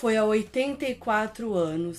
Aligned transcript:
foi 0.00 0.16
há 0.16 0.24
84 0.24 1.54
anos. 1.54 1.98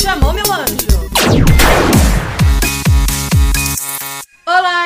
Chamou, 0.00 0.32
meu 0.32 0.52
anjo? 0.52 1.17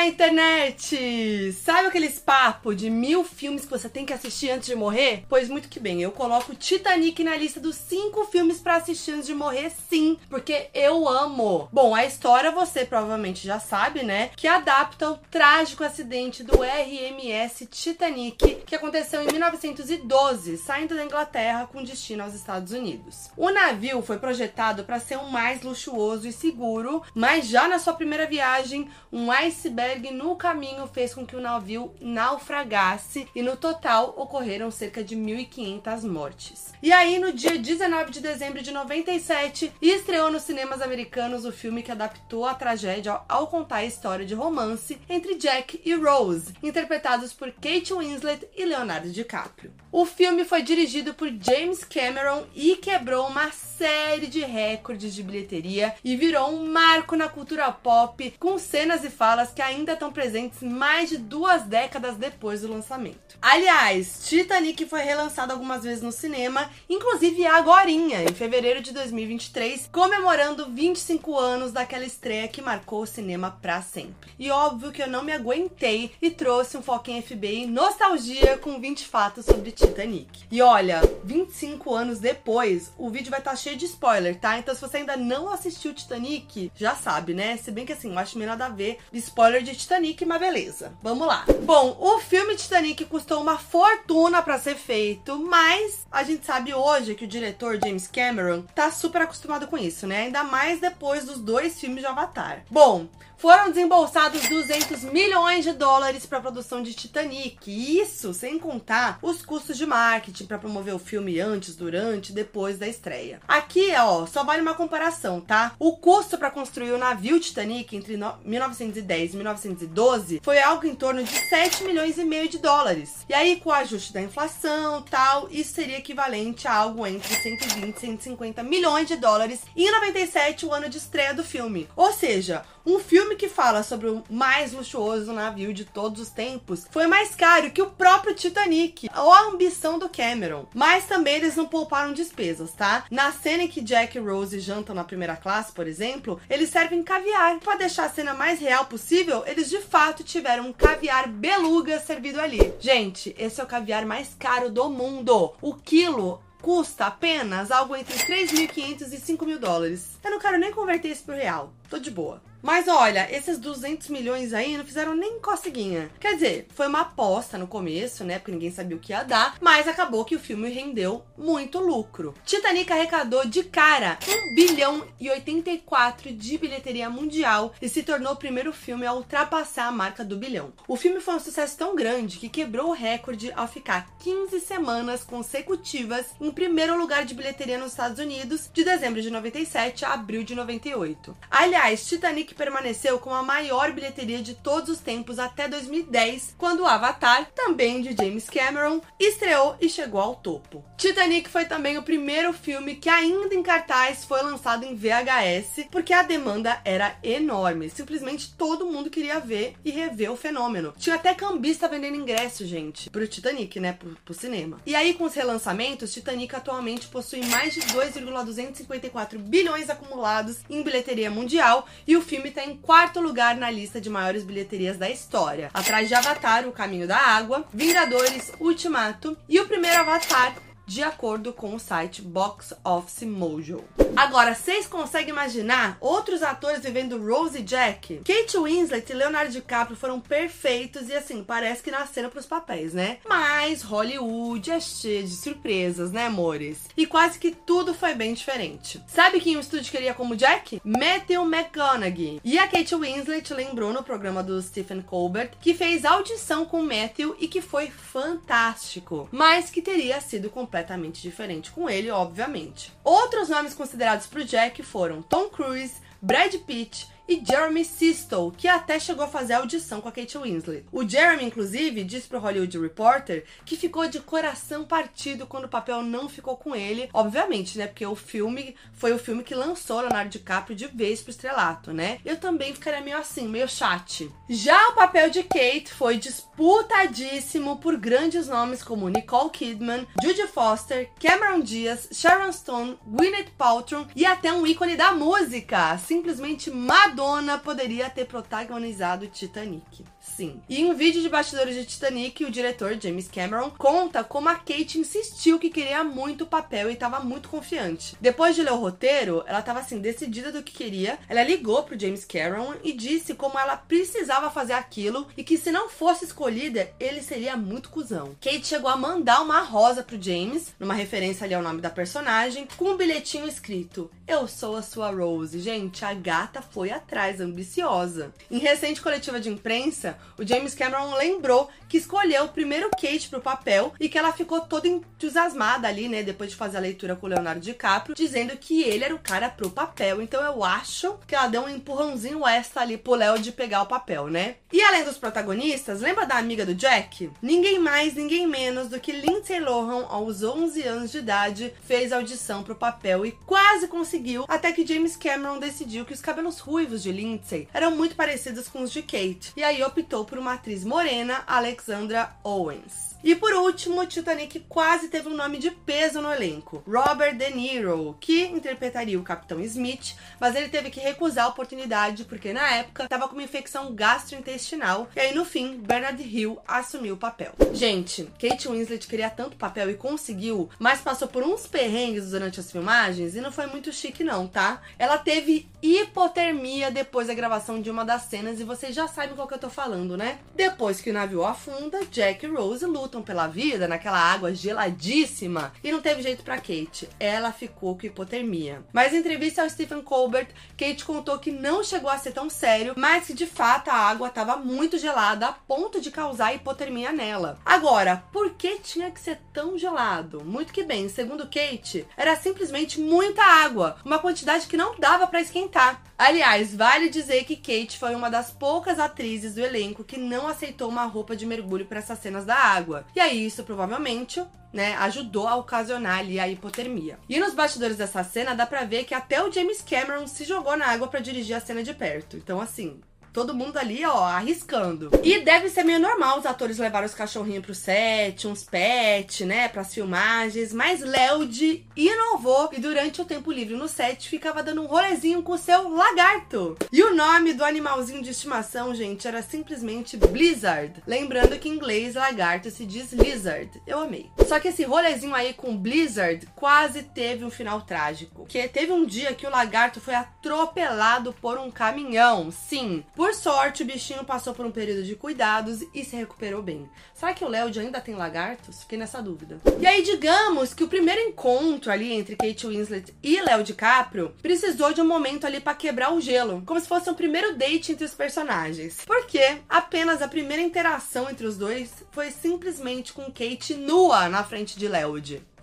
Internet! 0.06 1.52
Sabe 1.52 1.88
aqueles 1.88 2.18
papo 2.18 2.74
de 2.74 2.90
mil 2.90 3.24
filmes 3.24 3.64
que 3.64 3.70
você 3.70 3.88
tem 3.88 4.04
que 4.04 4.12
assistir 4.12 4.50
antes 4.50 4.66
de 4.66 4.74
morrer? 4.74 5.24
Pois 5.28 5.48
muito 5.48 5.68
que 5.68 5.78
bem, 5.78 6.02
eu 6.02 6.10
coloco 6.10 6.54
Titanic 6.54 7.22
na 7.22 7.36
lista 7.36 7.60
dos 7.60 7.76
cinco 7.76 8.24
filmes 8.24 8.60
para 8.60 8.76
assistir 8.76 9.12
antes 9.12 9.26
de 9.26 9.34
morrer, 9.34 9.70
sim, 9.88 10.18
porque 10.28 10.68
eu 10.74 11.08
amo. 11.08 11.68
Bom, 11.72 11.94
a 11.94 12.04
história 12.04 12.50
você 12.50 12.84
provavelmente 12.84 13.46
já 13.46 13.60
sabe, 13.60 14.02
né? 14.02 14.30
Que 14.36 14.48
adapta 14.48 15.10
o 15.10 15.18
trágico 15.30 15.84
acidente 15.84 16.42
do 16.42 16.62
RMS 16.62 17.66
Titanic 17.66 18.62
que 18.66 18.74
aconteceu 18.74 19.22
em 19.22 19.30
1912, 19.30 20.56
saindo 20.58 20.94
da 20.94 21.04
Inglaterra 21.04 21.68
com 21.70 21.82
destino 21.82 22.22
aos 22.22 22.34
Estados 22.34 22.72
Unidos. 22.72 23.30
O 23.36 23.50
navio 23.50 24.02
foi 24.02 24.18
projetado 24.18 24.84
para 24.84 25.00
ser 25.00 25.16
o 25.16 25.30
mais 25.30 25.62
luxuoso 25.62 26.26
e 26.26 26.32
seguro, 26.32 27.02
mas 27.14 27.46
já 27.46 27.68
na 27.68 27.78
sua 27.78 27.94
primeira 27.94 28.26
viagem, 28.26 28.88
um 29.12 29.30
iceberg 29.30 29.91
no 30.10 30.36
caminho 30.36 30.86
fez 30.86 31.14
com 31.14 31.26
que 31.26 31.36
o 31.36 31.40
navio 31.40 31.94
naufragasse 32.00 33.26
e 33.34 33.42
no 33.42 33.56
total 33.56 34.14
ocorreram 34.16 34.70
cerca 34.70 35.02
de 35.02 35.16
1.500 35.16 36.02
mortes. 36.02 36.72
E 36.82 36.92
aí, 36.92 37.18
no 37.18 37.32
dia 37.32 37.58
19 37.58 38.10
de 38.10 38.20
dezembro 38.20 38.62
de 38.62 38.72
97, 38.72 39.72
estreou 39.80 40.30
nos 40.30 40.42
cinemas 40.42 40.82
americanos 40.82 41.44
o 41.44 41.52
filme 41.52 41.82
que 41.82 41.92
adaptou 41.92 42.44
a 42.44 42.54
tragédia 42.54 43.20
ao 43.28 43.46
contar 43.46 43.76
a 43.76 43.84
história 43.84 44.26
de 44.26 44.34
romance 44.34 44.98
entre 45.08 45.36
Jack 45.36 45.80
e 45.84 45.94
Rose, 45.94 46.54
interpretados 46.62 47.32
por 47.32 47.52
Kate 47.52 47.94
Winslet 47.94 48.48
e 48.56 48.64
Leonardo 48.64 49.10
DiCaprio. 49.10 49.72
O 49.90 50.06
filme 50.06 50.44
foi 50.44 50.62
dirigido 50.62 51.12
por 51.12 51.28
James 51.28 51.84
Cameron 51.84 52.44
e 52.54 52.76
quebrou 52.76 53.26
uma 53.26 53.50
série 53.50 54.26
de 54.26 54.40
recordes 54.40 55.14
de 55.14 55.22
bilheteria 55.22 55.94
e 56.04 56.16
virou 56.16 56.50
um 56.50 56.72
marco 56.72 57.16
na 57.16 57.28
cultura 57.28 57.70
pop, 57.70 58.34
com 58.38 58.56
cenas 58.56 59.04
e 59.04 59.10
falas 59.10 59.52
que 59.52 59.60
ainda 59.60 59.81
estão 59.90 60.12
presentes 60.12 60.62
mais 60.62 61.10
de 61.10 61.18
duas 61.18 61.62
décadas 61.64 62.16
depois 62.16 62.62
do 62.62 62.70
lançamento. 62.70 63.36
Aliás, 63.40 64.20
Titanic 64.24 64.86
foi 64.86 65.00
relançado 65.00 65.52
algumas 65.52 65.82
vezes 65.82 66.02
no 66.02 66.12
cinema, 66.12 66.70
inclusive 66.88 67.44
agorinha, 67.46 68.22
em 68.22 68.34
fevereiro 68.34 68.80
de 68.80 68.92
2023, 68.92 69.88
comemorando 69.92 70.70
25 70.70 71.38
anos 71.38 71.72
daquela 71.72 72.04
estreia 72.04 72.48
que 72.48 72.62
marcou 72.62 73.02
o 73.02 73.06
cinema 73.06 73.58
para 73.60 73.82
sempre. 73.82 74.30
E 74.38 74.50
óbvio 74.50 74.92
que 74.92 75.02
eu 75.02 75.08
não 75.08 75.24
me 75.24 75.32
aguentei 75.32 76.12
e 76.22 76.30
trouxe 76.30 76.76
um 76.76 76.82
foquinho 76.82 77.22
FBI 77.22 77.66
nostalgia 77.66 78.58
com 78.58 78.80
20 78.80 79.06
fatos 79.06 79.44
sobre 79.44 79.72
Titanic. 79.72 80.44
E 80.50 80.62
olha, 80.62 81.00
25 81.24 81.94
anos 81.94 82.18
depois, 82.18 82.92
o 82.96 83.10
vídeo 83.10 83.30
vai 83.30 83.40
estar 83.40 83.52
tá 83.52 83.56
cheio 83.56 83.76
de 83.76 83.86
spoiler, 83.86 84.38
tá? 84.38 84.58
Então 84.58 84.74
se 84.74 84.80
você 84.80 84.98
ainda 84.98 85.16
não 85.16 85.52
assistiu 85.52 85.94
Titanic, 85.94 86.70
já 86.76 86.94
sabe, 86.94 87.34
né? 87.34 87.56
Se 87.56 87.70
bem 87.70 87.84
que 87.84 87.92
assim, 87.92 88.12
eu 88.12 88.18
acho 88.18 88.38
meio 88.38 88.50
nada 88.50 88.66
a 88.66 88.68
ver 88.68 88.98
spoiler 89.12 89.62
de 89.62 89.71
Titanic, 89.74 90.24
mas 90.24 90.40
beleza. 90.40 90.92
Vamos 91.02 91.26
lá. 91.26 91.44
Bom, 91.64 91.96
o 92.00 92.18
filme 92.18 92.56
Titanic 92.56 93.04
custou 93.06 93.40
uma 93.40 93.58
fortuna 93.58 94.42
para 94.42 94.58
ser 94.58 94.76
feito, 94.76 95.38
mas 95.38 96.06
a 96.10 96.22
gente 96.22 96.44
sabe 96.44 96.74
hoje 96.74 97.14
que 97.14 97.24
o 97.24 97.28
diretor 97.28 97.78
James 97.82 98.06
Cameron 98.06 98.62
tá 98.74 98.90
super 98.90 99.22
acostumado 99.22 99.66
com 99.66 99.78
isso, 99.78 100.06
né? 100.06 100.22
Ainda 100.24 100.44
mais 100.44 100.80
depois 100.80 101.24
dos 101.24 101.40
dois 101.40 101.80
filmes 101.80 102.00
de 102.00 102.06
Avatar. 102.06 102.64
Bom, 102.70 103.06
foram 103.42 103.70
desembolsados 103.70 104.48
200 104.48 105.02
milhões 105.02 105.64
de 105.64 105.72
dólares 105.72 106.24
para 106.24 106.38
a 106.38 106.40
produção 106.40 106.80
de 106.80 106.94
Titanic. 106.94 107.58
Isso 108.00 108.32
sem 108.32 108.56
contar 108.56 109.18
os 109.20 109.44
custos 109.44 109.76
de 109.76 109.84
marketing 109.84 110.46
para 110.46 110.60
promover 110.60 110.94
o 110.94 110.98
filme 111.00 111.40
antes, 111.40 111.74
durante 111.74 112.30
e 112.30 112.32
depois 112.32 112.78
da 112.78 112.86
estreia. 112.86 113.40
Aqui, 113.48 113.92
ó, 113.96 114.26
só 114.26 114.44
vale 114.44 114.62
uma 114.62 114.74
comparação, 114.74 115.40
tá? 115.40 115.74
O 115.76 115.96
custo 115.96 116.38
para 116.38 116.52
construir 116.52 116.92
o 116.92 116.98
navio 116.98 117.40
Titanic 117.40 117.96
entre 117.96 118.16
1910 118.44 119.32
e 119.32 119.36
1912 119.36 120.40
foi 120.40 120.62
algo 120.62 120.86
em 120.86 120.94
torno 120.94 121.24
de 121.24 121.36
7 121.48 121.82
milhões 121.82 122.18
e 122.18 122.24
meio 122.24 122.48
de 122.48 122.58
dólares. 122.58 123.26
E 123.28 123.34
aí, 123.34 123.56
com 123.56 123.70
o 123.70 123.72
ajuste 123.72 124.12
da 124.12 124.22
inflação 124.22 125.02
tal, 125.02 125.48
isso 125.50 125.74
seria 125.74 125.98
equivalente 125.98 126.68
a 126.68 126.74
algo 126.74 127.04
entre 127.04 127.34
120 127.34 127.96
e 127.96 128.00
150 128.00 128.62
milhões 128.62 129.08
de 129.08 129.16
dólares 129.16 129.62
em 129.76 129.90
97, 129.90 130.64
o 130.64 130.72
ano 130.72 130.88
de 130.88 130.98
estreia 130.98 131.34
do 131.34 131.42
filme. 131.42 131.88
Ou 131.96 132.12
seja, 132.12 132.64
um 132.84 132.98
filme 132.98 133.36
que 133.36 133.48
fala 133.48 133.82
sobre 133.82 134.08
o 134.08 134.22
mais 134.28 134.72
luxuoso 134.72 135.32
navio 135.32 135.72
de 135.72 135.84
todos 135.84 136.20
os 136.20 136.30
tempos 136.30 136.86
foi 136.90 137.06
mais 137.06 137.34
caro 137.34 137.70
que 137.70 137.82
o 137.82 137.90
próprio 137.90 138.34
Titanic, 138.34 139.08
ou 139.16 139.32
a 139.32 139.48
ambição 139.48 139.98
do 139.98 140.08
Cameron. 140.08 140.66
Mas 140.74 141.06
também 141.06 141.34
eles 141.34 141.56
não 141.56 141.66
pouparam 141.66 142.12
despesas, 142.12 142.72
tá? 142.72 143.04
Na 143.10 143.30
cena 143.32 143.64
em 143.64 143.68
que 143.68 143.80
Jack 143.80 144.16
e 144.16 144.20
Rose 144.20 144.58
jantam 144.60 144.94
na 144.94 145.04
primeira 145.04 145.36
classe, 145.36 145.72
por 145.72 145.86
exemplo, 145.86 146.40
eles 146.50 146.70
servem 146.70 147.02
caviar. 147.02 147.58
Para 147.60 147.78
deixar 147.78 148.06
a 148.06 148.10
cena 148.10 148.34
mais 148.34 148.60
real 148.60 148.86
possível, 148.86 149.44
eles 149.46 149.68
de 149.70 149.80
fato 149.80 150.24
tiveram 150.24 150.66
um 150.66 150.72
caviar 150.72 151.28
beluga 151.28 152.00
servido 152.00 152.40
ali. 152.40 152.74
Gente, 152.80 153.34
esse 153.38 153.60
é 153.60 153.64
o 153.64 153.66
caviar 153.66 154.04
mais 154.04 154.34
caro 154.38 154.70
do 154.70 154.90
mundo. 154.90 155.52
O 155.60 155.74
quilo 155.74 156.42
custa 156.60 157.06
apenas 157.06 157.70
algo 157.70 157.96
entre 157.96 158.16
3.500 158.16 159.12
e 159.12 159.18
5 159.18 159.44
mil 159.44 159.58
dólares. 159.58 160.18
Eu 160.22 160.30
não 160.30 160.38
quero 160.38 160.58
nem 160.58 160.72
converter 160.72 161.10
isso 161.10 161.24
pro 161.24 161.34
real. 161.34 161.72
Tô 161.90 161.98
de 161.98 162.10
boa. 162.10 162.40
Mas 162.62 162.86
olha, 162.86 163.28
esses 163.34 163.58
200 163.58 164.08
milhões 164.08 164.52
aí 164.52 164.76
não 164.76 164.84
fizeram 164.84 165.16
nem 165.16 165.40
coceguinha. 165.40 166.10
Quer 166.20 166.34
dizer, 166.34 166.68
foi 166.74 166.86
uma 166.86 167.00
aposta 167.00 167.58
no 167.58 167.66
começo, 167.66 168.22
né? 168.22 168.38
Porque 168.38 168.52
ninguém 168.52 168.70
sabia 168.70 168.96
o 168.96 169.00
que 169.00 169.12
ia 169.12 169.24
dar, 169.24 169.56
mas 169.60 169.88
acabou 169.88 170.24
que 170.24 170.36
o 170.36 170.40
filme 170.40 170.68
rendeu 170.70 171.24
muito 171.36 171.80
lucro. 171.80 172.34
Titanic 172.46 172.92
arrecadou 172.92 173.44
de 173.44 173.64
cara 173.64 174.16
1 174.26 174.54
bilhão 174.54 175.04
e 175.18 175.28
84 175.28 176.32
de 176.32 176.56
bilheteria 176.56 177.10
mundial 177.10 177.74
e 177.82 177.88
se 177.88 178.04
tornou 178.04 178.34
o 178.34 178.36
primeiro 178.36 178.72
filme 178.72 179.06
a 179.06 179.12
ultrapassar 179.12 179.88
a 179.88 179.92
marca 179.92 180.24
do 180.24 180.36
bilhão. 180.36 180.72
O 180.86 180.96
filme 180.96 181.20
foi 181.20 181.34
um 181.34 181.40
sucesso 181.40 181.76
tão 181.76 181.96
grande 181.96 182.38
que 182.38 182.48
quebrou 182.48 182.90
o 182.90 182.94
recorde 182.94 183.52
ao 183.56 183.66
ficar 183.66 184.06
15 184.20 184.60
semanas 184.60 185.24
consecutivas 185.24 186.26
em 186.40 186.50
primeiro 186.52 186.96
lugar 186.96 187.24
de 187.24 187.34
bilheteria 187.34 187.78
nos 187.78 187.90
Estados 187.90 188.20
Unidos, 188.20 188.70
de 188.72 188.84
dezembro 188.84 189.20
de 189.20 189.30
97 189.30 190.04
a 190.04 190.12
abril 190.12 190.44
de 190.44 190.54
98. 190.54 191.36
Aliás, 191.50 192.06
Titanic 192.06 192.51
que 192.52 192.58
permaneceu 192.58 193.18
com 193.18 193.32
a 193.32 193.42
maior 193.42 193.92
bilheteria 193.92 194.42
de 194.42 194.54
todos 194.54 194.90
os 194.90 195.00
tempos 195.00 195.38
até 195.38 195.66
2010, 195.66 196.54
quando 196.58 196.80
o 196.80 196.86
Avatar, 196.86 197.50
também 197.54 198.02
de 198.02 198.14
James 198.14 198.48
Cameron, 198.48 199.00
estreou 199.18 199.74
e 199.80 199.88
chegou 199.88 200.20
ao 200.20 200.36
topo. 200.36 200.84
Titanic 200.98 201.48
foi 201.48 201.64
também 201.64 201.96
o 201.96 202.02
primeiro 202.02 202.52
filme 202.52 202.94
que, 202.94 203.08
ainda 203.08 203.54
em 203.54 203.62
cartaz, 203.62 204.24
foi 204.24 204.42
lançado 204.42 204.84
em 204.84 204.94
VHS, 204.94 205.86
porque 205.90 206.12
a 206.12 206.22
demanda 206.22 206.80
era 206.84 207.16
enorme. 207.22 207.88
Simplesmente 207.88 208.52
todo 208.54 208.86
mundo 208.86 209.10
queria 209.10 209.40
ver 209.40 209.74
e 209.84 209.90
rever 209.90 210.30
o 210.30 210.36
fenômeno. 210.36 210.92
Tinha 210.98 211.16
até 211.16 211.34
cambista 211.34 211.88
vendendo 211.88 212.16
ingresso, 212.16 212.66
gente, 212.66 213.08
pro 213.08 213.26
Titanic, 213.26 213.80
né? 213.80 213.94
Pro, 213.94 214.16
pro 214.24 214.34
cinema. 214.34 214.78
E 214.84 214.94
aí, 214.94 215.14
com 215.14 215.24
os 215.24 215.34
relançamentos, 215.34 216.12
Titanic 216.12 216.54
atualmente 216.54 217.08
possui 217.08 217.44
mais 217.46 217.72
de 217.72 217.80
2,254 217.80 219.38
bilhões 219.38 219.88
acumulados 219.88 220.58
em 220.68 220.82
bilheteria 220.82 221.30
mundial 221.30 221.86
e 222.06 222.16
o 222.16 222.22
filme 222.22 222.41
filme 222.42 222.48
está 222.48 222.64
em 222.64 222.76
quarto 222.76 223.20
lugar 223.20 223.56
na 223.56 223.70
lista 223.70 224.00
de 224.00 224.10
maiores 224.10 224.42
bilheterias 224.42 224.96
da 224.96 225.08
história, 225.08 225.70
atrás 225.72 226.08
de 226.08 226.14
Avatar, 226.14 226.66
O 226.66 226.72
Caminho 226.72 227.06
da 227.06 227.16
Água, 227.16 227.64
Vingadores, 227.72 228.52
Ultimato 228.58 229.36
e 229.48 229.60
o 229.60 229.68
primeiro 229.68 230.00
Avatar, 230.00 230.56
de 230.92 231.02
acordo 231.02 231.54
com 231.54 231.74
o 231.74 231.80
site 231.80 232.20
Box 232.20 232.74
Office 232.84 233.22
Mojo. 233.22 233.82
Agora, 234.14 234.54
vocês 234.54 234.86
conseguem 234.86 235.30
imaginar 235.30 235.96
outros 236.02 236.42
atores 236.42 236.82
vivendo 236.82 237.16
Rose 237.16 237.60
e 237.60 237.62
Jack? 237.62 238.20
Kate 238.22 238.58
Winslet 238.58 239.10
e 239.10 239.14
Leonardo 239.14 239.50
DiCaprio 239.50 239.96
foram 239.96 240.20
perfeitos 240.20 241.08
e 241.08 241.14
assim, 241.14 241.42
parece 241.42 241.82
que 241.82 241.90
nasceram 241.90 242.28
pros 242.28 242.44
papéis, 242.44 242.92
né? 242.92 243.16
Mas 243.26 243.80
Hollywood 243.80 244.70
é 244.70 244.78
cheio 244.78 245.24
de 245.24 245.34
surpresas, 245.34 246.12
né, 246.12 246.26
amores? 246.26 246.80
E 246.94 247.06
quase 247.06 247.38
que 247.38 247.52
tudo 247.52 247.94
foi 247.94 248.14
bem 248.14 248.34
diferente. 248.34 249.02
Sabe 249.08 249.40
quem 249.40 249.56
o 249.56 249.60
estúdio 249.60 249.90
queria 249.90 250.12
como 250.12 250.36
Jack? 250.36 250.78
Matthew 250.84 251.42
McConaughey. 251.46 252.38
E 252.44 252.58
a 252.58 252.68
Kate 252.68 252.94
Winslet 252.94 253.54
lembrou 253.54 253.94
no 253.94 254.02
programa 254.02 254.42
do 254.42 254.60
Stephen 254.60 255.00
Colbert 255.00 255.52
que 255.58 255.72
fez 255.72 256.04
audição 256.04 256.66
com 256.66 256.82
Matthew 256.82 257.34
e 257.40 257.48
que 257.48 257.62
foi 257.62 257.86
fantástico, 257.86 259.26
mas 259.32 259.70
que 259.70 259.80
teria 259.80 260.20
sido 260.20 260.50
completamente 260.50 260.81
diferente 261.22 261.70
com 261.70 261.88
ele, 261.88 262.10
obviamente. 262.10 262.92
Outros 263.04 263.48
nomes 263.48 263.74
considerados 263.74 264.26
para 264.26 264.40
o 264.40 264.44
Jack 264.44 264.82
foram 264.82 265.22
Tom 265.22 265.48
Cruise, 265.48 265.94
Brad 266.20 266.54
Pitt 266.66 267.11
e 267.28 267.42
Jeremy 267.44 267.84
Sistow, 267.84 268.50
que 268.50 268.68
até 268.68 268.98
chegou 268.98 269.24
a 269.24 269.28
fazer 269.28 269.54
audição 269.54 270.00
com 270.00 270.08
a 270.08 270.12
Kate 270.12 270.38
Winslet. 270.38 270.84
O 270.92 271.06
Jeremy, 271.06 271.44
inclusive, 271.44 272.04
disse 272.04 272.28
pro 272.28 272.38
Hollywood 272.38 272.78
Reporter 272.78 273.44
que 273.64 273.76
ficou 273.76 274.08
de 274.08 274.20
coração 274.20 274.84
partido 274.84 275.46
quando 275.46 275.64
o 275.64 275.68
papel 275.68 276.02
não 276.02 276.28
ficou 276.28 276.56
com 276.56 276.74
ele, 276.74 277.08
obviamente, 277.12 277.78
né? 277.78 277.86
Porque 277.86 278.04
o 278.06 278.14
filme 278.14 278.74
foi 278.92 279.12
o 279.12 279.18
filme 279.18 279.42
que 279.42 279.54
lançou 279.54 280.00
Leonardo 280.00 280.30
DiCaprio 280.30 280.76
de 280.76 280.86
vez 280.86 281.20
pro 281.20 281.30
estrelato, 281.30 281.92
né? 281.92 282.18
Eu 282.24 282.36
também 282.38 282.74
ficaria 282.74 283.00
meio 283.00 283.16
assim, 283.16 283.48
meio 283.48 283.68
chat. 283.68 284.30
Já 284.48 284.88
o 284.88 284.94
papel 284.94 285.30
de 285.30 285.42
Kate 285.42 285.92
foi 285.92 286.16
disputadíssimo 286.16 287.76
por 287.78 287.96
grandes 287.96 288.48
nomes 288.48 288.82
como 288.82 289.08
Nicole 289.08 289.50
Kidman, 289.50 290.06
Judy 290.22 290.46
Foster, 290.48 291.10
Cameron 291.20 291.60
Diaz, 291.60 292.08
Sharon 292.12 292.52
Stone, 292.52 292.98
Gwyneth 293.06 293.50
Paltrow 293.56 294.06
e 294.14 294.24
até 294.26 294.52
um 294.52 294.66
ícone 294.66 294.96
da 294.96 295.12
música. 295.12 295.96
Simplesmente 295.98 296.70
Madonna 297.12 297.58
poderia 297.58 298.08
ter 298.08 298.24
protagonizado 298.24 299.26
Titanic. 299.26 300.02
Sim. 300.36 300.62
E 300.68 300.80
em 300.80 300.86
um 300.86 300.94
vídeo 300.94 301.20
de 301.20 301.28
bastidores 301.28 301.74
de 301.74 301.84
Titanic, 301.84 302.44
o 302.44 302.50
diretor 302.50 302.98
James 303.00 303.28
Cameron 303.28 303.70
conta 303.76 304.24
como 304.24 304.48
a 304.48 304.54
Kate 304.54 304.98
insistiu 304.98 305.58
que 305.58 305.68
queria 305.68 306.02
muito 306.02 306.44
o 306.44 306.46
papel 306.46 306.88
e 306.90 306.94
estava 306.94 307.20
muito 307.20 307.50
confiante. 307.50 308.16
Depois 308.20 308.56
de 308.56 308.62
ler 308.62 308.72
o 308.72 308.76
roteiro, 308.76 309.44
ela 309.46 309.60
estava 309.60 309.80
assim 309.80 309.98
decidida 309.98 310.50
do 310.50 310.62
que 310.62 310.72
queria. 310.72 311.18
Ela 311.28 311.42
ligou 311.42 311.82
pro 311.82 311.98
James 311.98 312.24
Cameron 312.24 312.74
e 312.82 312.92
disse 312.92 313.34
como 313.34 313.58
ela 313.58 313.76
precisava 313.76 314.50
fazer 314.50 314.72
aquilo 314.72 315.28
e 315.36 315.44
que 315.44 315.58
se 315.58 315.70
não 315.70 315.90
fosse 315.90 316.24
escolhida, 316.24 316.90
ele 316.98 317.20
seria 317.20 317.56
muito 317.56 317.90
cuzão. 317.90 318.34
Kate 318.40 318.66
chegou 318.66 318.88
a 318.88 318.96
mandar 318.96 319.42
uma 319.42 319.60
rosa 319.60 320.02
pro 320.02 320.20
James, 320.20 320.74
numa 320.78 320.94
referência 320.94 321.44
ali 321.44 321.54
ao 321.54 321.62
nome 321.62 321.82
da 321.82 321.90
personagem, 321.90 322.66
com 322.76 322.90
um 322.90 322.96
bilhetinho 322.96 323.46
escrito: 323.46 324.10
Eu 324.26 324.48
sou 324.48 324.76
a 324.76 324.82
sua 324.82 325.10
Rose. 325.10 325.60
Gente, 325.60 326.04
a 326.04 326.14
gata 326.14 326.62
foi 326.62 326.90
atrás, 326.90 327.40
ambiciosa. 327.40 328.32
Em 328.50 328.58
recente 328.58 329.02
coletiva 329.02 329.38
de 329.38 329.50
imprensa, 329.50 330.18
o 330.38 330.46
James 330.46 330.74
Cameron 330.74 331.14
lembrou 331.14 331.68
que 331.88 331.98
escolheu 331.98 332.48
primeiro 332.48 332.90
Kate 332.90 333.28
pro 333.28 333.40
papel 333.40 333.92
e 334.00 334.08
que 334.08 334.18
ela 334.18 334.32
ficou 334.32 334.60
toda 334.62 334.88
entusiasmada 334.88 335.86
ali, 335.86 336.08
né, 336.08 336.22
depois 336.22 336.50
de 336.50 336.56
fazer 336.56 336.78
a 336.78 336.80
leitura 336.80 337.14
com 337.14 337.26
o 337.26 337.28
Leonardo 337.28 337.60
DiCaprio, 337.60 338.14
dizendo 338.14 338.56
que 338.56 338.82
ele 338.82 339.04
era 339.04 339.14
o 339.14 339.18
cara 339.18 339.50
pro 339.50 339.70
papel. 339.70 340.22
Então 340.22 340.42
eu 340.42 340.64
acho 340.64 341.18
que 341.26 341.34
ela 341.34 341.48
deu 341.48 341.62
um 341.62 341.68
empurrãozinho 341.68 342.46
extra 342.46 342.82
ali 342.82 342.96
pro 342.96 343.14
Léo 343.14 343.38
de 343.38 343.52
pegar 343.52 343.82
o 343.82 343.86
papel, 343.86 344.28
né? 344.28 344.56
E 344.72 344.80
além 344.80 345.04
dos 345.04 345.18
protagonistas, 345.18 346.00
lembra 346.00 346.26
da 346.26 346.36
amiga 346.36 346.64
do 346.64 346.74
Jack? 346.74 347.30
Ninguém 347.42 347.78
mais, 347.78 348.14
ninguém 348.14 348.46
menos 348.46 348.88
do 348.88 348.98
que 348.98 349.12
Lindsay 349.12 349.60
Lohan, 349.60 350.06
aos 350.08 350.42
11 350.42 350.82
anos 350.82 351.12
de 351.12 351.18
idade, 351.18 351.74
fez 351.86 352.12
audição 352.12 352.62
pro 352.62 352.74
papel 352.74 353.26
e 353.26 353.32
quase 353.46 353.86
conseguiu, 353.86 354.44
até 354.48 354.72
que 354.72 354.86
James 354.86 355.16
Cameron 355.16 355.58
decidiu 355.58 356.04
que 356.04 356.14
os 356.14 356.20
cabelos 356.20 356.58
ruivos 356.58 357.02
de 357.02 357.12
Lindsay 357.12 357.68
eram 357.72 357.90
muito 357.90 358.16
parecidos 358.16 358.68
com 358.68 358.82
os 358.82 358.90
de 358.90 359.02
Kate. 359.02 359.52
E 359.56 359.62
aí 359.62 359.82
optou 359.82 360.11
optou 360.12 360.24
por 360.26 360.38
uma 360.38 360.52
atriz 360.54 360.84
morena, 360.84 361.42
Alexandra 361.46 362.30
Owens. 362.44 363.11
E 363.24 363.34
por 363.36 363.52
último, 363.52 364.04
Titanic 364.06 364.60
quase 364.68 365.08
teve 365.08 365.28
um 365.28 365.36
nome 365.36 365.58
de 365.58 365.70
peso 365.70 366.20
no 366.20 366.32
elenco: 366.32 366.82
Robert 366.86 367.36
De 367.36 367.50
Niro, 367.50 368.16
que 368.20 368.44
interpretaria 368.46 369.18
o 369.18 369.22
Capitão 369.22 369.60
Smith, 369.60 370.16
mas 370.40 370.56
ele 370.56 370.68
teve 370.68 370.90
que 370.90 371.00
recusar 371.00 371.46
a 371.46 371.48
oportunidade 371.48 372.24
porque 372.24 372.52
na 372.52 372.68
época 372.76 373.04
estava 373.04 373.28
com 373.28 373.34
uma 373.34 373.42
infecção 373.42 373.94
gastrointestinal. 373.94 375.08
E 375.14 375.20
aí 375.20 375.34
no 375.34 375.44
fim, 375.44 375.78
Bernard 375.78 376.22
Hill 376.22 376.58
assumiu 376.66 377.14
o 377.14 377.18
papel. 377.18 377.52
Gente, 377.72 378.28
Kate 378.40 378.68
Winslet 378.68 379.06
queria 379.06 379.30
tanto 379.30 379.56
papel 379.56 379.90
e 379.90 379.94
conseguiu, 379.94 380.68
mas 380.78 381.00
passou 381.00 381.28
por 381.28 381.42
uns 381.42 381.66
perrengues 381.66 382.30
durante 382.30 382.60
as 382.60 382.70
filmagens 382.70 383.34
e 383.34 383.40
não 383.40 383.52
foi 383.52 383.66
muito 383.66 383.92
chique 383.92 384.24
não, 384.24 384.46
tá? 384.48 384.82
Ela 384.98 385.18
teve 385.18 385.68
hipotermia 385.82 386.90
depois 386.90 387.26
da 387.26 387.34
gravação 387.34 387.80
de 387.80 387.90
uma 387.90 388.04
das 388.04 388.22
cenas 388.22 388.60
e 388.60 388.64
vocês 388.64 388.94
já 388.94 389.06
sabem 389.08 389.34
qual 389.34 389.48
que 389.48 389.54
eu 389.54 389.58
tô 389.58 389.70
falando, 389.70 390.16
né? 390.16 390.38
Depois 390.54 391.00
que 391.00 391.10
o 391.10 391.14
navio 391.14 391.44
afunda, 391.44 392.04
Jack 392.06 392.46
e 392.46 392.48
Rose 392.48 392.86
lutam 392.86 393.11
lutam 393.12 393.22
pela 393.22 393.46
vida 393.46 393.86
naquela 393.86 394.18
água 394.18 394.54
geladíssima 394.54 395.72
e 395.84 395.92
não 395.92 396.00
teve 396.00 396.22
jeito 396.22 396.42
para 396.42 396.56
Kate. 396.56 397.08
Ela 397.20 397.52
ficou 397.52 397.96
com 397.96 398.06
hipotermia. 398.06 398.82
Mas 398.92 399.12
em 399.12 399.18
entrevista 399.18 399.62
ao 399.62 399.68
Stephen 399.68 400.00
Colbert, 400.00 400.48
Kate 400.78 401.04
contou 401.04 401.38
que 401.38 401.50
não 401.50 401.84
chegou 401.84 402.08
a 402.08 402.16
ser 402.16 402.32
tão 402.32 402.48
sério, 402.48 402.94
mas 402.96 403.26
que 403.26 403.34
de 403.34 403.46
fato 403.46 403.90
a 403.90 403.94
água 403.94 404.28
estava 404.28 404.56
muito 404.56 404.96
gelada 404.96 405.46
a 405.46 405.52
ponto 405.52 406.00
de 406.00 406.10
causar 406.10 406.54
hipotermia 406.54 407.12
nela. 407.12 407.58
Agora, 407.66 408.24
por 408.32 408.54
que 408.54 408.78
tinha 408.78 409.10
que 409.10 409.20
ser 409.20 409.38
tão 409.52 409.76
gelado? 409.76 410.42
Muito 410.42 410.72
que 410.72 410.82
bem, 410.82 411.08
segundo 411.08 411.44
Kate, 411.44 412.06
era 412.16 412.34
simplesmente 412.36 412.98
muita 412.98 413.42
água, 413.42 413.96
uma 414.04 414.18
quantidade 414.18 414.66
que 414.66 414.76
não 414.76 414.98
dava 414.98 415.26
para 415.26 415.42
esquentar. 415.42 416.02
Aliás, 416.16 416.74
vale 416.74 417.08
dizer 417.08 417.44
que 417.44 417.56
Kate 417.56 417.98
foi 417.98 418.14
uma 418.14 418.30
das 418.30 418.50
poucas 418.50 418.98
atrizes 418.98 419.54
do 419.54 419.60
elenco 419.60 420.04
que 420.04 420.16
não 420.16 420.46
aceitou 420.46 420.88
uma 420.88 421.04
roupa 421.04 421.34
de 421.34 421.44
mergulho 421.44 421.84
para 421.84 421.98
essas 421.98 422.18
cenas 422.20 422.44
da 422.44 422.54
água. 422.54 423.01
E 423.14 423.20
aí 423.20 423.46
isso 423.46 423.64
provavelmente 423.64 424.42
né, 424.72 424.94
ajudou 424.96 425.46
a 425.46 425.56
ocasionar 425.56 426.20
ali 426.20 426.40
a 426.40 426.48
hipotermia. 426.48 427.18
E 427.28 427.38
nos 427.38 427.54
bastidores 427.54 427.96
dessa 427.96 428.24
cena 428.24 428.54
dá 428.54 428.66
pra 428.66 428.84
ver 428.84 429.04
que 429.04 429.14
até 429.14 429.42
o 429.42 429.52
James 429.52 429.82
Cameron 429.82 430.26
se 430.26 430.44
jogou 430.44 430.76
na 430.76 430.86
água 430.86 431.08
para 431.08 431.20
dirigir 431.20 431.54
a 431.54 431.60
cena 431.60 431.82
de 431.82 431.92
perto. 431.92 432.36
Então, 432.36 432.60
assim, 432.60 433.00
Todo 433.32 433.54
mundo 433.54 433.78
ali, 433.78 434.04
ó, 434.04 434.24
arriscando. 434.24 435.10
E 435.22 435.40
deve 435.40 435.68
ser 435.68 435.84
meio 435.84 435.98
normal 435.98 436.38
os 436.38 436.46
atores 436.46 436.78
levarem 436.78 437.06
os 437.06 437.14
cachorrinhos 437.14 437.64
pro 437.64 437.74
set, 437.74 438.46
uns 438.46 438.62
pets, 438.62 439.46
né, 439.46 439.68
pras 439.68 439.94
filmagens. 439.94 440.72
Mas 440.72 441.00
Leod 441.00 441.86
inovou 441.96 442.68
e 442.72 442.80
durante 442.80 443.22
o 443.22 443.24
tempo 443.24 443.50
livre 443.50 443.74
no 443.74 443.88
set 443.88 444.28
ficava 444.28 444.62
dando 444.62 444.82
um 444.82 444.86
rolezinho 444.86 445.42
com 445.42 445.52
o 445.52 445.58
seu 445.58 445.88
lagarto. 445.88 446.76
E 446.92 447.02
o 447.02 447.14
nome 447.14 447.54
do 447.54 447.64
animalzinho 447.64 448.22
de 448.22 448.30
estimação, 448.30 448.94
gente, 448.94 449.26
era 449.26 449.42
simplesmente 449.42 450.16
Blizzard. 450.16 451.02
Lembrando 451.06 451.58
que 451.58 451.68
em 451.68 451.72
inglês 451.72 452.14
lagarto 452.14 452.70
se 452.70 452.84
diz 452.84 453.12
lizard. 453.12 453.70
Eu 453.86 454.00
amei. 454.00 454.30
Só 454.46 454.60
que 454.60 454.68
esse 454.68 454.84
rolezinho 454.84 455.34
aí 455.34 455.54
com 455.54 455.76
Blizzard 455.76 456.46
quase 456.54 457.02
teve 457.02 457.44
um 457.44 457.50
final 457.50 457.80
trágico. 457.82 458.44
Que 458.46 458.68
teve 458.68 458.92
um 458.92 459.06
dia 459.06 459.34
que 459.34 459.46
o 459.46 459.50
lagarto 459.50 460.00
foi 460.00 460.14
atropelado 460.14 461.32
por 461.40 461.58
um 461.58 461.70
caminhão. 461.70 462.50
Sim, 462.50 463.04
por 463.22 463.34
sorte, 463.34 463.84
o 463.84 463.86
bichinho 463.86 464.24
passou 464.24 464.52
por 464.52 464.66
um 464.66 464.72
período 464.72 465.04
de 465.04 465.14
cuidados 465.14 465.80
e 465.94 466.04
se 466.04 466.16
recuperou 466.16 466.60
bem. 466.60 466.90
Será 467.14 467.32
que 467.32 467.44
o 467.44 467.48
Léo 467.48 467.70
ainda 467.78 468.00
tem 468.00 468.16
lagartos? 468.16 468.80
Fiquei 468.80 468.98
nessa 468.98 469.22
dúvida. 469.22 469.60
E 469.78 469.86
aí, 469.86 470.02
digamos 470.02 470.74
que 470.74 470.82
o 470.82 470.88
primeiro 470.88 471.20
encontro 471.20 471.92
ali 471.92 472.12
entre 472.12 472.34
Kate 472.34 472.66
Winslet 472.66 473.14
e 473.22 473.40
Léo 473.40 473.62
DiCaprio 473.62 474.34
precisou 474.42 474.92
de 474.92 475.00
um 475.00 475.06
momento 475.06 475.46
ali 475.46 475.60
para 475.60 475.72
quebrar 475.72 476.12
o 476.12 476.20
gelo, 476.20 476.64
como 476.66 476.80
se 476.80 476.88
fosse 476.88 477.08
um 477.10 477.14
primeiro 477.14 477.56
date 477.56 477.92
entre 477.92 478.04
os 478.04 478.12
personagens. 478.12 479.04
Porque 479.06 479.58
apenas 479.68 480.20
a 480.20 480.26
primeira 480.26 480.60
interação 480.60 481.30
entre 481.30 481.46
os 481.46 481.56
dois 481.56 481.92
foi 482.10 482.32
simplesmente 482.32 483.12
com 483.12 483.26
Kate 483.26 483.74
nua 483.74 484.28
na 484.28 484.42
frente 484.42 484.76
de 484.76 484.88
Léo. 484.88 485.12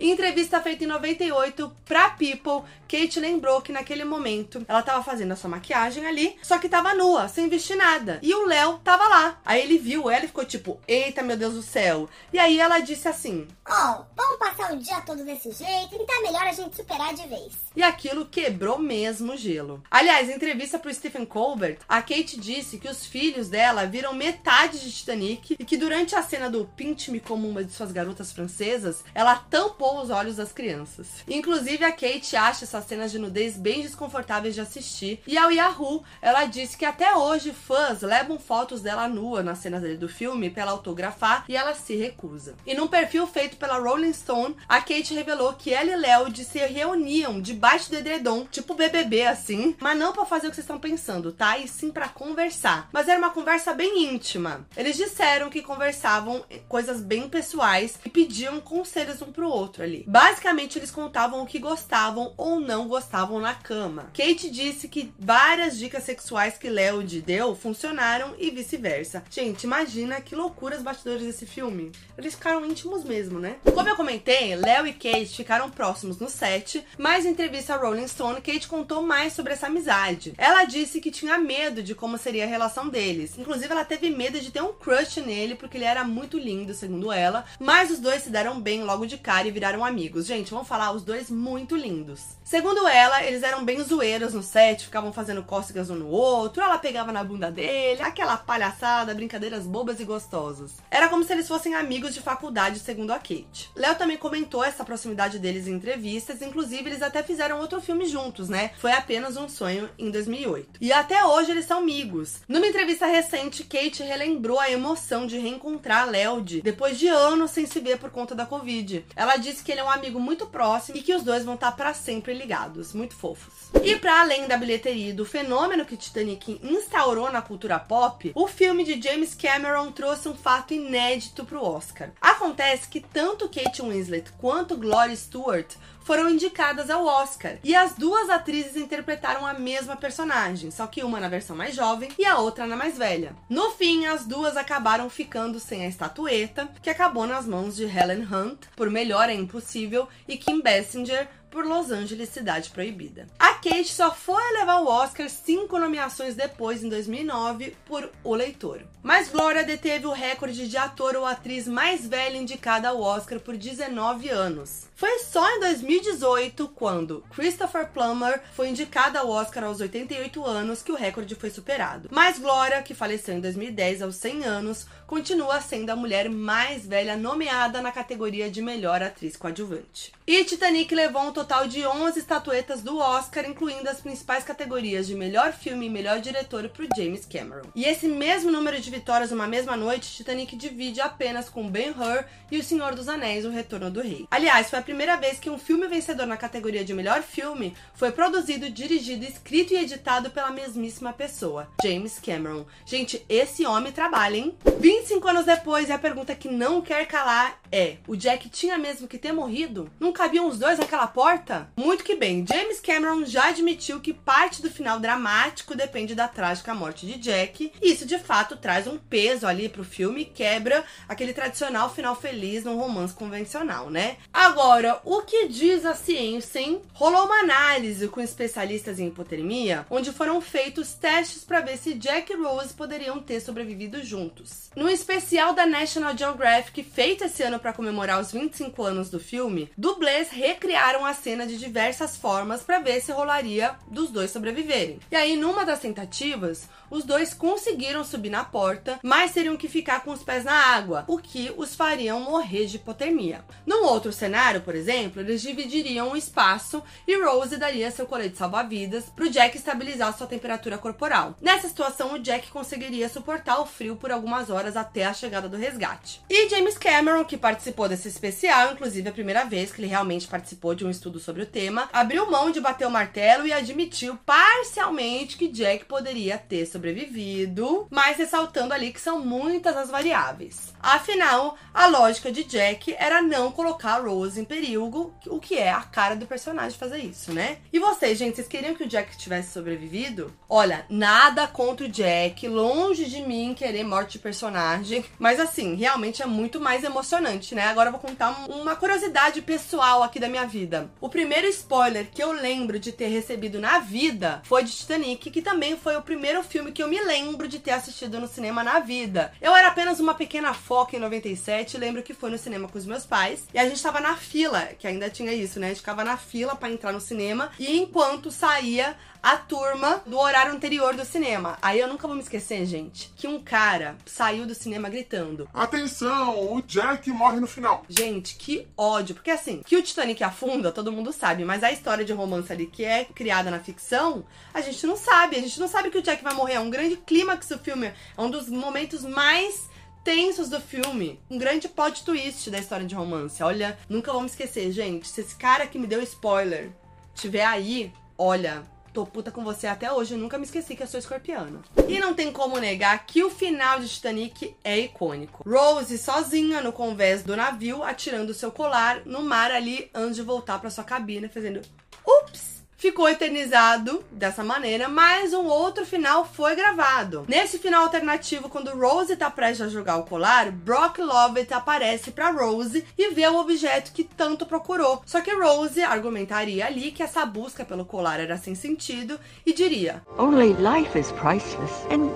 Em 0.00 0.12
entrevista 0.12 0.62
feita 0.62 0.82
em 0.82 0.86
98 0.86 1.70
pra 1.84 2.08
People, 2.08 2.66
Kate 2.88 3.20
lembrou 3.20 3.60
que 3.60 3.70
naquele 3.70 4.02
momento 4.02 4.64
ela 4.66 4.82
tava 4.82 5.04
fazendo 5.04 5.32
a 5.32 5.36
sua 5.36 5.50
maquiagem 5.50 6.06
ali, 6.06 6.38
só 6.42 6.56
que 6.58 6.70
tava 6.70 6.94
nua, 6.94 7.28
sem 7.28 7.50
vestir 7.50 7.76
nada. 7.76 8.18
E 8.22 8.34
o 8.34 8.46
Léo 8.46 8.80
tava 8.82 9.06
lá. 9.06 9.38
Aí 9.44 9.60
ele 9.60 9.76
viu 9.76 10.08
ela 10.08 10.24
e 10.24 10.28
ficou 10.28 10.44
tipo, 10.46 10.80
eita 10.88 11.22
meu 11.22 11.36
Deus 11.36 11.52
do 11.52 11.62
céu. 11.62 12.08
E 12.32 12.38
aí 12.38 12.58
ela 12.58 12.80
disse 12.80 13.08
assim: 13.08 13.46
Oh, 13.68 14.02
vamos 14.16 14.38
passar 14.38 14.72
o 14.72 14.78
dia 14.78 15.02
todo 15.02 15.22
desse 15.22 15.52
jeito, 15.52 15.94
então 15.94 16.16
é 16.16 16.22
melhor 16.22 16.44
a 16.44 16.52
gente 16.52 16.74
superar 16.74 17.12
de 17.12 17.28
vez. 17.28 17.52
E 17.76 17.82
aquilo 17.82 18.24
quebrou 18.24 18.78
mesmo 18.78 19.34
o 19.34 19.36
gelo. 19.36 19.82
Aliás, 19.90 20.30
em 20.30 20.34
entrevista 20.34 20.78
pro 20.78 20.92
Stephen 20.92 21.26
Colbert, 21.26 21.78
a 21.86 22.00
Kate 22.00 22.40
disse 22.40 22.78
que 22.78 22.88
os 22.88 23.04
filhos 23.04 23.50
dela 23.50 23.84
viram 23.84 24.14
metade 24.14 24.80
de 24.80 24.90
Titanic 24.90 25.56
e 25.58 25.64
que 25.64 25.76
durante 25.76 26.16
a 26.16 26.22
cena 26.22 26.48
do 26.48 26.64
Pinte-me 26.74 27.20
como 27.20 27.46
uma 27.46 27.62
de 27.62 27.72
suas 27.72 27.92
garotas 27.92 28.32
francesas, 28.32 29.04
ela 29.14 29.36
tampou 29.36 29.89
os 29.98 30.10
olhos 30.10 30.36
das 30.36 30.52
crianças. 30.52 31.08
Inclusive, 31.28 31.84
a 31.84 31.92
Kate 31.92 32.36
acha 32.36 32.64
essas 32.64 32.84
cenas 32.84 33.10
de 33.10 33.18
nudez 33.18 33.56
bem 33.56 33.82
desconfortáveis 33.82 34.54
de 34.54 34.60
assistir. 34.60 35.22
E 35.26 35.36
ao 35.36 35.50
Yahoo, 35.50 36.04
ela 36.20 36.44
disse 36.44 36.76
que 36.76 36.84
até 36.84 37.14
hoje 37.14 37.52
fãs 37.52 38.02
levam 38.02 38.38
fotos 38.38 38.80
dela 38.80 39.08
nua 39.08 39.42
nas 39.42 39.58
cenas 39.58 39.80
do 39.98 40.08
filme 40.08 40.50
pra 40.50 40.62
ela 40.62 40.72
autografar 40.72 41.44
e 41.48 41.56
ela 41.56 41.74
se 41.74 41.96
recusa. 41.96 42.54
E 42.66 42.74
num 42.74 42.86
perfil 42.86 43.26
feito 43.26 43.56
pela 43.56 43.78
Rolling 43.78 44.12
Stone, 44.12 44.56
a 44.68 44.80
Kate 44.80 45.14
revelou 45.14 45.54
que 45.54 45.72
ela 45.72 45.90
e 45.90 45.96
Léo 45.96 46.30
se 46.44 46.58
reuniam 46.58 47.40
debaixo 47.40 47.90
do 47.90 47.96
edredom, 47.96 48.44
tipo 48.44 48.74
BBB 48.74 49.26
assim, 49.26 49.76
mas 49.80 49.98
não 49.98 50.12
para 50.12 50.24
fazer 50.24 50.46
o 50.46 50.50
que 50.50 50.56
vocês 50.56 50.64
estão 50.64 50.78
pensando, 50.78 51.32
tá? 51.32 51.58
E 51.58 51.68
sim 51.68 51.90
para 51.90 52.08
conversar. 52.08 52.88
Mas 52.92 53.08
era 53.08 53.18
uma 53.18 53.30
conversa 53.30 53.72
bem 53.72 54.04
íntima. 54.04 54.66
Eles 54.76 54.96
disseram 54.96 55.50
que 55.50 55.62
conversavam 55.62 56.44
coisas 56.68 57.00
bem 57.00 57.28
pessoais 57.28 57.98
e 58.04 58.10
pediam 58.10 58.60
conselhos 58.60 59.22
um 59.22 59.32
pro 59.32 59.48
outro 59.48 59.79
ali. 59.82 60.04
Basicamente, 60.06 60.78
eles 60.78 60.90
contavam 60.90 61.42
o 61.42 61.46
que 61.46 61.58
gostavam 61.58 62.32
ou 62.36 62.60
não 62.60 62.86
gostavam 62.86 63.40
na 63.40 63.54
cama. 63.54 64.10
Kate 64.14 64.50
disse 64.50 64.88
que 64.88 65.12
várias 65.18 65.78
dicas 65.78 66.04
sexuais 66.04 66.56
que 66.58 66.68
Léo 66.68 67.00
deu 67.02 67.54
funcionaram 67.54 68.34
e 68.38 68.50
vice-versa. 68.50 69.22
Gente, 69.30 69.64
imagina 69.64 70.20
que 70.20 70.34
loucura 70.34 70.76
os 70.76 70.82
bastidores 70.82 71.26
desse 71.26 71.46
filme. 71.46 71.92
Eles 72.18 72.34
ficaram 72.34 72.64
íntimos 72.64 73.04
mesmo, 73.04 73.38
né? 73.38 73.56
Como 73.74 73.88
eu 73.88 73.96
comentei, 73.96 74.54
Léo 74.54 74.86
e 74.86 74.92
Kate 74.92 75.36
ficaram 75.36 75.70
próximos 75.70 76.18
no 76.18 76.28
set, 76.28 76.84
mas 76.98 77.24
em 77.24 77.30
entrevista 77.30 77.74
a 77.74 77.76
Rolling 77.76 78.08
Stone, 78.08 78.40
Kate 78.40 78.68
contou 78.68 79.02
mais 79.02 79.32
sobre 79.32 79.52
essa 79.52 79.68
amizade. 79.68 80.34
Ela 80.36 80.64
disse 80.64 81.00
que 81.00 81.10
tinha 81.10 81.38
medo 81.38 81.82
de 81.82 81.94
como 81.94 82.18
seria 82.18 82.44
a 82.44 82.48
relação 82.48 82.88
deles. 82.88 83.38
Inclusive, 83.38 83.70
ela 83.72 83.84
teve 83.84 84.10
medo 84.10 84.40
de 84.40 84.50
ter 84.50 84.62
um 84.62 84.72
crush 84.72 85.20
nele, 85.20 85.54
porque 85.54 85.76
ele 85.76 85.84
era 85.84 86.04
muito 86.04 86.38
lindo, 86.38 86.74
segundo 86.74 87.10
ela. 87.12 87.44
Mas 87.58 87.90
os 87.90 87.98
dois 87.98 88.22
se 88.22 88.30
deram 88.30 88.60
bem 88.60 88.82
logo 88.82 89.06
de 89.06 89.16
cara 89.16 89.48
e 89.48 89.50
viraram 89.50 89.69
amigos. 89.78 90.26
Gente, 90.26 90.50
vamos 90.50 90.66
falar, 90.66 90.90
os 90.92 91.04
dois 91.04 91.30
muito 91.30 91.76
lindos. 91.76 92.20
Segundo 92.42 92.88
ela, 92.88 93.22
eles 93.22 93.44
eram 93.44 93.64
bem 93.64 93.80
zoeiros 93.82 94.34
no 94.34 94.42
set, 94.42 94.84
ficavam 94.84 95.12
fazendo 95.12 95.44
cócegas 95.44 95.88
um 95.88 95.94
no 95.94 96.08
outro, 96.08 96.62
ela 96.62 96.78
pegava 96.78 97.12
na 97.12 97.22
bunda 97.22 97.50
dele, 97.50 98.02
aquela 98.02 98.36
palhaçada, 98.36 99.14
brincadeiras 99.14 99.66
bobas 99.66 100.00
e 100.00 100.04
gostosas. 100.04 100.72
Era 100.90 101.08
como 101.08 101.22
se 101.22 101.32
eles 101.32 101.46
fossem 101.46 101.76
amigos 101.76 102.12
de 102.12 102.20
faculdade, 102.20 102.80
segundo 102.80 103.12
a 103.12 103.18
Kate. 103.18 103.70
Léo 103.76 103.94
também 103.94 104.16
comentou 104.16 104.64
essa 104.64 104.84
proximidade 104.84 105.38
deles 105.38 105.68
em 105.68 105.74
entrevistas, 105.74 106.42
inclusive 106.42 106.90
eles 106.90 107.02
até 107.02 107.22
fizeram 107.22 107.60
outro 107.60 107.80
filme 107.80 108.06
juntos, 108.06 108.48
né? 108.48 108.72
Foi 108.78 108.90
apenas 108.90 109.36
um 109.36 109.48
sonho 109.48 109.88
em 109.96 110.10
2008. 110.10 110.80
E 110.80 110.92
até 110.92 111.24
hoje 111.24 111.52
eles 111.52 111.66
são 111.66 111.78
amigos. 111.78 112.40
Numa 112.48 112.66
entrevista 112.66 113.06
recente, 113.06 113.62
Kate 113.62 114.02
relembrou 114.02 114.58
a 114.58 114.70
emoção 114.70 115.26
de 115.26 115.38
reencontrar 115.38 116.08
Léo 116.08 116.40
depois 116.62 116.98
de 116.98 117.08
anos 117.08 117.50
sem 117.50 117.66
se 117.66 117.80
ver 117.80 117.98
por 117.98 118.10
conta 118.10 118.34
da 118.34 118.46
Covid. 118.46 119.04
Ela 119.16 119.36
disse 119.36 119.49
que 119.58 119.72
ele 119.72 119.80
é 119.80 119.84
um 119.84 119.90
amigo 119.90 120.20
muito 120.20 120.46
próximo 120.46 120.98
e 120.98 121.02
que 121.02 121.14
os 121.14 121.22
dois 121.22 121.44
vão 121.44 121.54
estar 121.54 121.72
para 121.72 121.94
sempre 121.94 122.34
ligados, 122.34 122.92
muito 122.92 123.14
fofos. 123.14 123.70
E 123.82 123.96
para 123.96 124.20
além 124.20 124.46
da 124.46 124.56
bilheteria 124.56 125.10
e 125.10 125.14
do 125.14 125.24
fenômeno 125.24 125.84
que 125.84 125.96
Titanic 125.96 126.60
instaurou 126.62 127.32
na 127.32 127.40
cultura 127.40 127.78
pop, 127.78 128.30
o 128.34 128.46
filme 128.46 128.84
de 128.84 129.00
James 129.00 129.34
Cameron 129.34 129.90
trouxe 129.92 130.28
um 130.28 130.34
fato 130.34 130.74
inédito 130.74 131.44
para 131.44 131.58
o 131.58 131.64
Oscar. 131.64 132.10
Acontece 132.20 132.88
que 132.88 133.00
tanto 133.00 133.48
Kate 133.48 133.82
Winslet 133.82 134.30
quanto 134.38 134.76
Gloria 134.76 135.16
Stewart 135.16 135.74
foram 136.02 136.28
indicadas 136.28 136.90
ao 136.90 137.04
Oscar. 137.04 137.56
E 137.62 137.74
as 137.74 137.94
duas 137.94 138.28
atrizes 138.28 138.76
interpretaram 138.76 139.46
a 139.46 139.54
mesma 139.54 139.96
personagem, 139.96 140.70
só 140.70 140.86
que 140.86 141.02
uma 141.02 141.20
na 141.20 141.28
versão 141.28 141.56
mais 141.56 141.74
jovem 141.74 142.10
e 142.18 142.24
a 142.24 142.38
outra 142.38 142.66
na 142.66 142.76
mais 142.76 142.98
velha. 142.98 143.34
No 143.48 143.70
fim, 143.70 144.06
as 144.06 144.24
duas 144.24 144.56
acabaram 144.56 145.08
ficando 145.08 145.60
sem 145.60 145.84
a 145.84 145.88
estatueta, 145.88 146.68
que 146.82 146.90
acabou 146.90 147.26
nas 147.26 147.46
mãos 147.46 147.76
de 147.76 147.84
Helen 147.84 148.26
Hunt 148.26 148.66
por 148.76 148.90
Melhor 148.90 149.28
é 149.28 149.34
Impossível 149.34 150.08
e 150.26 150.36
Kim 150.36 150.60
Basinger 150.60 151.28
por 151.50 151.66
Los 151.66 151.90
Angeles 151.90 152.28
Cidade 152.28 152.70
Proibida. 152.70 153.26
A 153.38 153.54
Kate 153.54 153.92
só 153.92 154.10
foi 154.14 154.42
levar 154.52 154.80
o 154.80 154.88
Oscar 154.88 155.28
cinco 155.28 155.78
nomeações 155.78 156.34
depois, 156.34 156.82
em 156.82 156.88
2009, 156.88 157.76
por 157.84 158.10
O 158.22 158.34
Leitor. 158.34 158.82
Mas 159.02 159.28
Gloria 159.28 159.64
deteve 159.64 160.06
o 160.06 160.12
recorde 160.12 160.68
de 160.68 160.76
ator 160.76 161.16
ou 161.16 161.26
atriz 161.26 161.66
mais 161.66 162.06
velha 162.06 162.36
indicada 162.36 162.88
ao 162.88 163.00
Oscar 163.00 163.40
por 163.40 163.56
19 163.56 164.28
anos. 164.28 164.88
Foi 164.94 165.18
só 165.20 165.48
em 165.56 165.60
2018, 165.60 166.68
quando 166.68 167.24
Christopher 167.34 167.88
Plummer 167.88 168.42
foi 168.54 168.68
indicada 168.68 169.20
ao 169.20 169.30
Oscar 169.30 169.64
aos 169.64 169.80
88 169.80 170.44
anos, 170.44 170.82
que 170.82 170.92
o 170.92 170.96
recorde 170.96 171.34
foi 171.34 171.48
superado. 171.48 172.08
Mas 172.12 172.38
Gloria, 172.38 172.82
que 172.82 172.92
faleceu 172.92 173.34
em 173.34 173.40
2010 173.40 174.02
aos 174.02 174.16
100 174.16 174.44
anos, 174.44 174.86
continua 175.06 175.60
sendo 175.60 175.90
a 175.90 175.96
mulher 175.96 176.28
mais 176.28 176.86
velha 176.86 177.16
nomeada 177.16 177.80
na 177.80 177.90
categoria 177.90 178.50
de 178.50 178.60
melhor 178.60 179.02
atriz 179.02 179.36
coadjuvante. 179.36 180.12
E 180.32 180.44
Titanic 180.44 180.94
levou 180.94 181.22
um 181.22 181.32
total 181.32 181.66
de 181.66 181.84
11 181.84 182.20
estatuetas 182.20 182.82
do 182.82 182.98
Oscar, 182.98 183.44
incluindo 183.44 183.90
as 183.90 184.00
principais 184.00 184.44
categorias 184.44 185.08
de 185.08 185.16
melhor 185.16 185.52
filme 185.52 185.86
e 185.86 185.90
melhor 185.90 186.20
diretor 186.20 186.68
para 186.68 186.86
James 186.96 187.26
Cameron. 187.26 187.68
E 187.74 187.84
esse 187.84 188.06
mesmo 188.06 188.48
número 188.48 188.80
de 188.80 188.88
vitórias 188.92 189.32
numa 189.32 189.48
mesma 189.48 189.76
noite, 189.76 190.14
Titanic 190.14 190.54
divide 190.54 191.00
apenas 191.00 191.48
com 191.48 191.68
Ben-Hur 191.68 192.24
e 192.48 192.58
O 192.58 192.62
Senhor 192.62 192.94
dos 192.94 193.08
Anéis, 193.08 193.44
O 193.44 193.50
Retorno 193.50 193.90
do 193.90 194.00
Rei. 194.00 194.24
Aliás, 194.30 194.70
foi 194.70 194.78
a 194.78 194.82
primeira 194.82 195.16
vez 195.16 195.40
que 195.40 195.50
um 195.50 195.58
filme 195.58 195.88
vencedor 195.88 196.28
na 196.28 196.36
categoria 196.36 196.84
de 196.84 196.94
melhor 196.94 197.22
filme 197.22 197.74
foi 197.92 198.12
produzido, 198.12 198.70
dirigido, 198.70 199.24
escrito 199.24 199.74
e 199.74 199.78
editado 199.78 200.30
pela 200.30 200.52
mesmíssima 200.52 201.12
pessoa, 201.12 201.66
James 201.82 202.20
Cameron. 202.20 202.64
Gente, 202.86 203.26
esse 203.28 203.66
homem 203.66 203.90
trabalha, 203.90 204.36
hein? 204.36 204.56
25 204.78 205.26
anos 205.26 205.44
depois, 205.44 205.88
e 205.88 205.92
a 205.92 205.98
pergunta 205.98 206.36
que 206.36 206.48
não 206.48 206.80
quer 206.80 207.04
calar 207.08 207.58
é: 207.72 207.96
o 208.06 208.14
Jack 208.14 208.48
tinha 208.48 208.78
mesmo 208.78 209.08
que 209.08 209.18
ter 209.18 209.32
morrido? 209.32 209.90
Não 209.98 210.19
cabiam 210.20 210.46
os 210.46 210.58
dois 210.58 210.78
naquela 210.78 211.06
porta? 211.06 211.70
Muito 211.78 212.04
que 212.04 212.14
bem, 212.14 212.44
James 212.46 212.78
Cameron 212.78 213.24
já 213.24 213.48
admitiu 213.48 214.00
que 214.00 214.12
parte 214.12 214.60
do 214.60 214.68
final 214.68 215.00
dramático 215.00 215.74
depende 215.74 216.14
da 216.14 216.28
trágica 216.28 216.74
morte 216.74 217.06
de 217.06 217.14
Jack. 217.14 217.72
E 217.80 217.90
isso 217.90 218.04
de 218.04 218.18
fato 218.18 218.54
traz 218.58 218.86
um 218.86 218.98
peso 218.98 219.46
ali 219.46 219.66
pro 219.66 219.82
filme 219.82 220.20
e 220.20 220.24
quebra 220.26 220.84
aquele 221.08 221.32
tradicional 221.32 221.88
final 221.88 222.14
feliz 222.14 222.64
num 222.64 222.78
romance 222.78 223.14
convencional, 223.14 223.88
né? 223.88 224.18
Agora, 224.30 225.00
o 225.06 225.22
que 225.22 225.48
diz 225.48 225.86
a 225.86 225.94
ciência, 225.94 226.60
hein? 226.60 226.82
Rolou 226.92 227.24
uma 227.24 227.40
análise 227.40 228.06
com 228.08 228.20
especialistas 228.20 229.00
em 229.00 229.06
hipotermia, 229.06 229.86
onde 229.88 230.12
foram 230.12 230.38
feitos 230.42 230.92
testes 230.92 231.44
para 231.44 231.62
ver 231.62 231.78
se 231.78 231.94
Jack 231.94 232.30
e 232.30 232.36
Rose 232.36 232.74
poderiam 232.74 233.20
ter 233.20 233.40
sobrevivido 233.40 234.04
juntos. 234.04 234.68
No 234.76 234.86
especial 234.86 235.54
da 235.54 235.64
National 235.64 236.14
Geographic 236.14 236.82
feito 236.82 237.24
esse 237.24 237.42
ano 237.42 237.58
para 237.58 237.72
comemorar 237.72 238.20
os 238.20 238.32
25 238.32 238.82
anos 238.82 239.08
do 239.08 239.18
filme, 239.18 239.70
dublês 240.10 240.28
recriaram 240.30 241.06
a 241.06 241.14
cena 241.14 241.46
de 241.46 241.56
diversas 241.56 242.16
formas 242.16 242.62
para 242.62 242.80
ver 242.80 243.00
se 243.00 243.12
rolaria 243.12 243.76
dos 243.86 244.10
dois 244.10 244.32
sobreviverem. 244.32 244.98
E 245.08 245.14
aí, 245.14 245.36
numa 245.36 245.64
das 245.64 245.78
tentativas, 245.78 246.68
os 246.90 247.04
dois 247.04 247.32
conseguiram 247.32 248.02
subir 248.02 248.30
na 248.30 248.44
porta, 248.44 248.98
mas 249.02 249.32
teriam 249.32 249.56
que 249.56 249.68
ficar 249.68 250.02
com 250.02 250.10
os 250.10 250.24
pés 250.24 250.42
na 250.42 250.52
água, 250.52 251.04
o 251.06 251.18
que 251.18 251.52
os 251.56 251.76
fariam 251.76 252.20
morrer 252.20 252.66
de 252.66 252.76
hipotermia. 252.76 253.44
Num 253.64 253.84
outro 253.84 254.12
cenário, 254.12 254.62
por 254.62 254.74
exemplo, 254.74 255.22
eles 255.22 255.40
dividiriam 255.40 256.10
o 256.10 256.16
espaço 256.16 256.82
e 257.06 257.16
Rose 257.22 257.56
daria 257.56 257.90
seu 257.92 258.06
colete 258.06 258.36
salva-vidas 258.36 259.04
para 259.04 259.24
o 259.24 259.30
Jack 259.30 259.56
estabilizar 259.56 260.16
sua 260.16 260.26
temperatura 260.26 260.76
corporal. 260.76 261.36
Nessa 261.40 261.68
situação, 261.68 262.14
o 262.14 262.18
Jack 262.18 262.50
conseguiria 262.50 263.08
suportar 263.08 263.60
o 263.60 263.66
frio 263.66 263.94
por 263.94 264.10
algumas 264.10 264.50
horas 264.50 264.76
até 264.76 265.04
a 265.04 265.14
chegada 265.14 265.48
do 265.48 265.56
resgate. 265.56 266.20
E 266.28 266.48
James 266.48 266.76
Cameron, 266.76 267.24
que 267.24 267.36
participou 267.36 267.88
desse 267.88 268.08
especial, 268.08 268.72
inclusive 268.72 269.08
a 269.08 269.12
primeira 269.12 269.44
vez 269.44 269.70
que 269.70 269.80
ele 269.80 269.88
realmente 269.90 270.28
participou 270.28 270.74
de 270.74 270.86
um 270.86 270.90
estudo 270.90 271.18
sobre 271.18 271.42
o 271.42 271.46
tema, 271.46 271.88
abriu 271.92 272.30
mão 272.30 272.50
de 272.50 272.60
bater 272.60 272.86
o 272.86 272.90
martelo 272.90 273.46
e 273.46 273.52
admitiu 273.52 274.16
parcialmente 274.24 275.36
que 275.36 275.48
Jack 275.48 275.84
poderia 275.84 276.38
ter 276.38 276.64
sobrevivido, 276.64 277.88
mas 277.90 278.16
ressaltando 278.16 278.72
ali 278.72 278.92
que 278.92 279.00
são 279.00 279.18
muitas 279.18 279.76
as 279.76 279.90
variáveis. 279.90 280.72
Afinal, 280.80 281.56
a 281.74 281.88
lógica 281.88 282.30
de 282.30 282.44
Jack 282.44 282.94
era 282.98 283.20
não 283.20 283.50
colocar 283.50 284.00
Rose 284.00 284.40
em 284.40 284.44
perigo, 284.44 285.12
o 285.26 285.40
que 285.40 285.56
é 285.56 285.70
a 285.70 285.82
cara 285.82 286.14
do 286.14 286.26
personagem 286.26 286.78
fazer 286.78 286.98
isso, 286.98 287.32
né? 287.32 287.58
E 287.72 287.78
vocês, 287.78 288.16
gente, 288.16 288.36
vocês 288.36 288.46
queriam 288.46 288.74
que 288.74 288.84
o 288.84 288.88
Jack 288.88 289.16
tivesse 289.16 289.52
sobrevivido? 289.52 290.32
Olha, 290.48 290.86
nada 290.88 291.48
contra 291.48 291.84
o 291.84 291.88
Jack, 291.88 292.46
longe 292.46 293.06
de 293.06 293.20
mim 293.22 293.54
querer 293.54 293.82
morte 293.82 294.12
de 294.12 294.18
personagem, 294.20 295.04
mas 295.18 295.40
assim, 295.40 295.74
realmente 295.74 296.22
é 296.22 296.26
muito 296.26 296.60
mais 296.60 296.84
emocionante, 296.84 297.54
né? 297.54 297.64
Agora 297.64 297.88
eu 297.88 297.92
vou 297.92 298.00
contar 298.00 298.46
uma 298.48 298.76
curiosidade 298.76 299.42
pessoal 299.42 299.79
aqui 299.80 300.20
da 300.20 300.28
minha 300.28 300.46
vida. 300.46 300.90
O 301.00 301.08
primeiro 301.08 301.46
spoiler 301.48 302.10
que 302.12 302.22
eu 302.22 302.32
lembro 302.32 302.78
de 302.78 302.92
ter 302.92 303.06
recebido 303.06 303.58
na 303.58 303.78
vida 303.78 304.42
foi 304.44 304.62
de 304.62 304.72
Titanic, 304.72 305.30
que 305.30 305.40
também 305.40 305.76
foi 305.76 305.96
o 305.96 306.02
primeiro 306.02 306.42
filme 306.42 306.70
que 306.70 306.82
eu 306.82 306.88
me 306.88 307.00
lembro 307.00 307.48
de 307.48 307.58
ter 307.58 307.70
assistido 307.70 308.20
no 308.20 308.28
cinema 308.28 308.62
na 308.62 308.80
vida. 308.80 309.32
Eu 309.40 309.56
era 309.56 309.68
apenas 309.68 309.98
uma 309.98 310.14
pequena 310.14 310.52
foca 310.52 310.96
em 310.96 311.00
97, 311.00 311.78
lembro 311.78 312.02
que 312.02 312.12
foi 312.12 312.30
no 312.30 312.36
cinema 312.36 312.68
com 312.68 312.78
os 312.78 312.84
meus 312.84 313.06
pais, 313.06 313.46
e 313.54 313.58
a 313.58 313.66
gente 313.66 313.82
tava 313.82 314.00
na 314.00 314.16
fila, 314.16 314.66
que 314.78 314.86
ainda 314.86 315.08
tinha 315.08 315.32
isso, 315.32 315.58
né? 315.58 315.66
A 315.66 315.70
gente 315.70 315.78
ficava 315.78 316.04
na 316.04 316.18
fila 316.18 316.54
para 316.54 316.70
entrar 316.70 316.92
no 316.92 317.00
cinema, 317.00 317.50
e 317.58 317.78
enquanto 317.78 318.30
saía 318.30 318.96
a 319.22 319.36
turma 319.36 320.02
do 320.06 320.18
horário 320.18 320.52
anterior 320.52 320.94
do 320.94 321.04
cinema. 321.04 321.58
Aí 321.60 321.78
eu 321.78 321.88
nunca 321.88 322.06
vou 322.06 322.16
me 322.16 322.22
esquecer, 322.22 322.64
gente, 322.64 323.12
que 323.16 323.28
um 323.28 323.40
cara 323.40 323.96
saiu 324.06 324.46
do 324.46 324.54
cinema 324.54 324.88
gritando: 324.88 325.48
Atenção, 325.52 326.52
o 326.52 326.62
Jack 326.62 327.10
morre 327.10 327.40
no 327.40 327.46
final. 327.46 327.84
Gente, 327.88 328.36
que 328.36 328.66
ódio. 328.76 329.14
Porque 329.14 329.30
assim, 329.30 329.62
que 329.70 329.76
o 329.76 329.82
Titanic 329.84 330.24
afunda, 330.24 330.72
todo 330.72 330.90
mundo 330.90 331.12
sabe, 331.12 331.44
mas 331.44 331.62
a 331.62 331.70
história 331.70 332.04
de 332.04 332.12
romance 332.12 332.52
ali 332.52 332.66
que 332.66 332.84
é 332.84 333.04
criada 333.04 333.52
na 333.52 333.60
ficção, 333.60 334.24
a 334.52 334.60
gente 334.60 334.84
não 334.84 334.96
sabe. 334.96 335.36
A 335.36 335.40
gente 335.40 335.60
não 335.60 335.68
sabe 335.68 335.90
que 335.90 335.98
o 335.98 336.02
Jack 336.02 336.24
vai 336.24 336.34
morrer. 336.34 336.54
É 336.54 336.60
um 336.60 336.68
grande 336.68 336.96
clímax 336.96 337.46
do 337.46 337.56
filme. 337.56 337.86
É 337.86 337.94
um 338.20 338.28
dos 338.28 338.48
momentos 338.48 339.04
mais 339.04 339.70
tensos 340.02 340.48
do 340.48 340.60
filme. 340.60 341.20
Um 341.30 341.38
grande 341.38 341.68
plot 341.68 342.04
twist 342.04 342.50
da 342.50 342.58
história 342.58 342.84
de 342.84 342.96
romance. 342.96 343.40
Olha, 343.44 343.78
nunca 343.88 344.12
me 344.12 344.26
esquecer, 344.26 344.72
gente. 344.72 345.06
Se 345.06 345.20
esse 345.20 345.36
cara 345.36 345.68
que 345.68 345.78
me 345.78 345.86
deu 345.86 346.02
spoiler 346.02 346.72
tiver 347.14 347.44
aí, 347.44 347.92
olha, 348.18 348.64
Tô 348.92 349.06
puta 349.06 349.30
com 349.30 349.44
você 349.44 349.68
até 349.68 349.92
hoje, 349.92 350.14
eu 350.14 350.18
nunca 350.18 350.36
me 350.36 350.44
esqueci 350.44 350.74
que 350.74 350.82
eu 350.82 350.86
sou 350.86 350.98
escorpiana. 350.98 351.60
E 351.88 352.00
não 352.00 352.12
tem 352.12 352.32
como 352.32 352.58
negar 352.58 353.06
que 353.06 353.22
o 353.22 353.30
final 353.30 353.78
de 353.78 353.88
Titanic 353.88 354.56
é 354.64 354.78
icônico. 354.80 355.48
Rose 355.48 355.96
sozinha 355.96 356.60
no 356.60 356.72
convés 356.72 357.22
do 357.22 357.36
navio, 357.36 357.84
atirando 357.84 358.34
seu 358.34 358.50
colar 358.50 359.02
no 359.06 359.22
mar 359.22 359.52
ali 359.52 359.88
antes 359.94 360.16
de 360.16 360.22
voltar 360.22 360.58
para 360.58 360.70
sua 360.70 360.82
cabine, 360.82 361.28
fazendo 361.28 361.62
ups! 362.04 362.59
Ficou 362.80 363.06
eternizado 363.06 364.02
dessa 364.10 364.42
maneira, 364.42 364.88
mas 364.88 365.34
um 365.34 365.44
outro 365.46 365.84
final 365.84 366.24
foi 366.24 366.56
gravado. 366.56 367.26
Nesse 367.28 367.58
final 367.58 367.82
alternativo, 367.82 368.48
quando 368.48 368.70
Rose 368.70 369.14
tá 369.16 369.30
prestes 369.30 369.66
a 369.66 369.68
jogar 369.68 369.98
o 369.98 370.04
colar, 370.04 370.50
Brock 370.50 370.98
Lovett 370.98 371.52
aparece 371.52 372.10
para 372.10 372.30
Rose 372.30 372.82
e 372.96 373.10
vê 373.10 373.28
o 373.28 373.38
objeto 373.38 373.92
que 373.92 374.02
tanto 374.02 374.46
procurou. 374.46 375.02
Só 375.04 375.20
que 375.20 375.34
Rose 375.34 375.82
argumentaria 375.82 376.66
ali 376.66 376.90
que 376.90 377.02
essa 377.02 377.26
busca 377.26 377.66
pelo 377.66 377.84
colar 377.84 378.18
era 378.18 378.38
sem 378.38 378.54
sentido 378.54 379.20
e 379.44 379.52
diria: 379.52 380.02
Only 380.16 380.54
life 380.54 380.98
is 380.98 381.12
priceless 381.12 381.84
and 381.90 382.10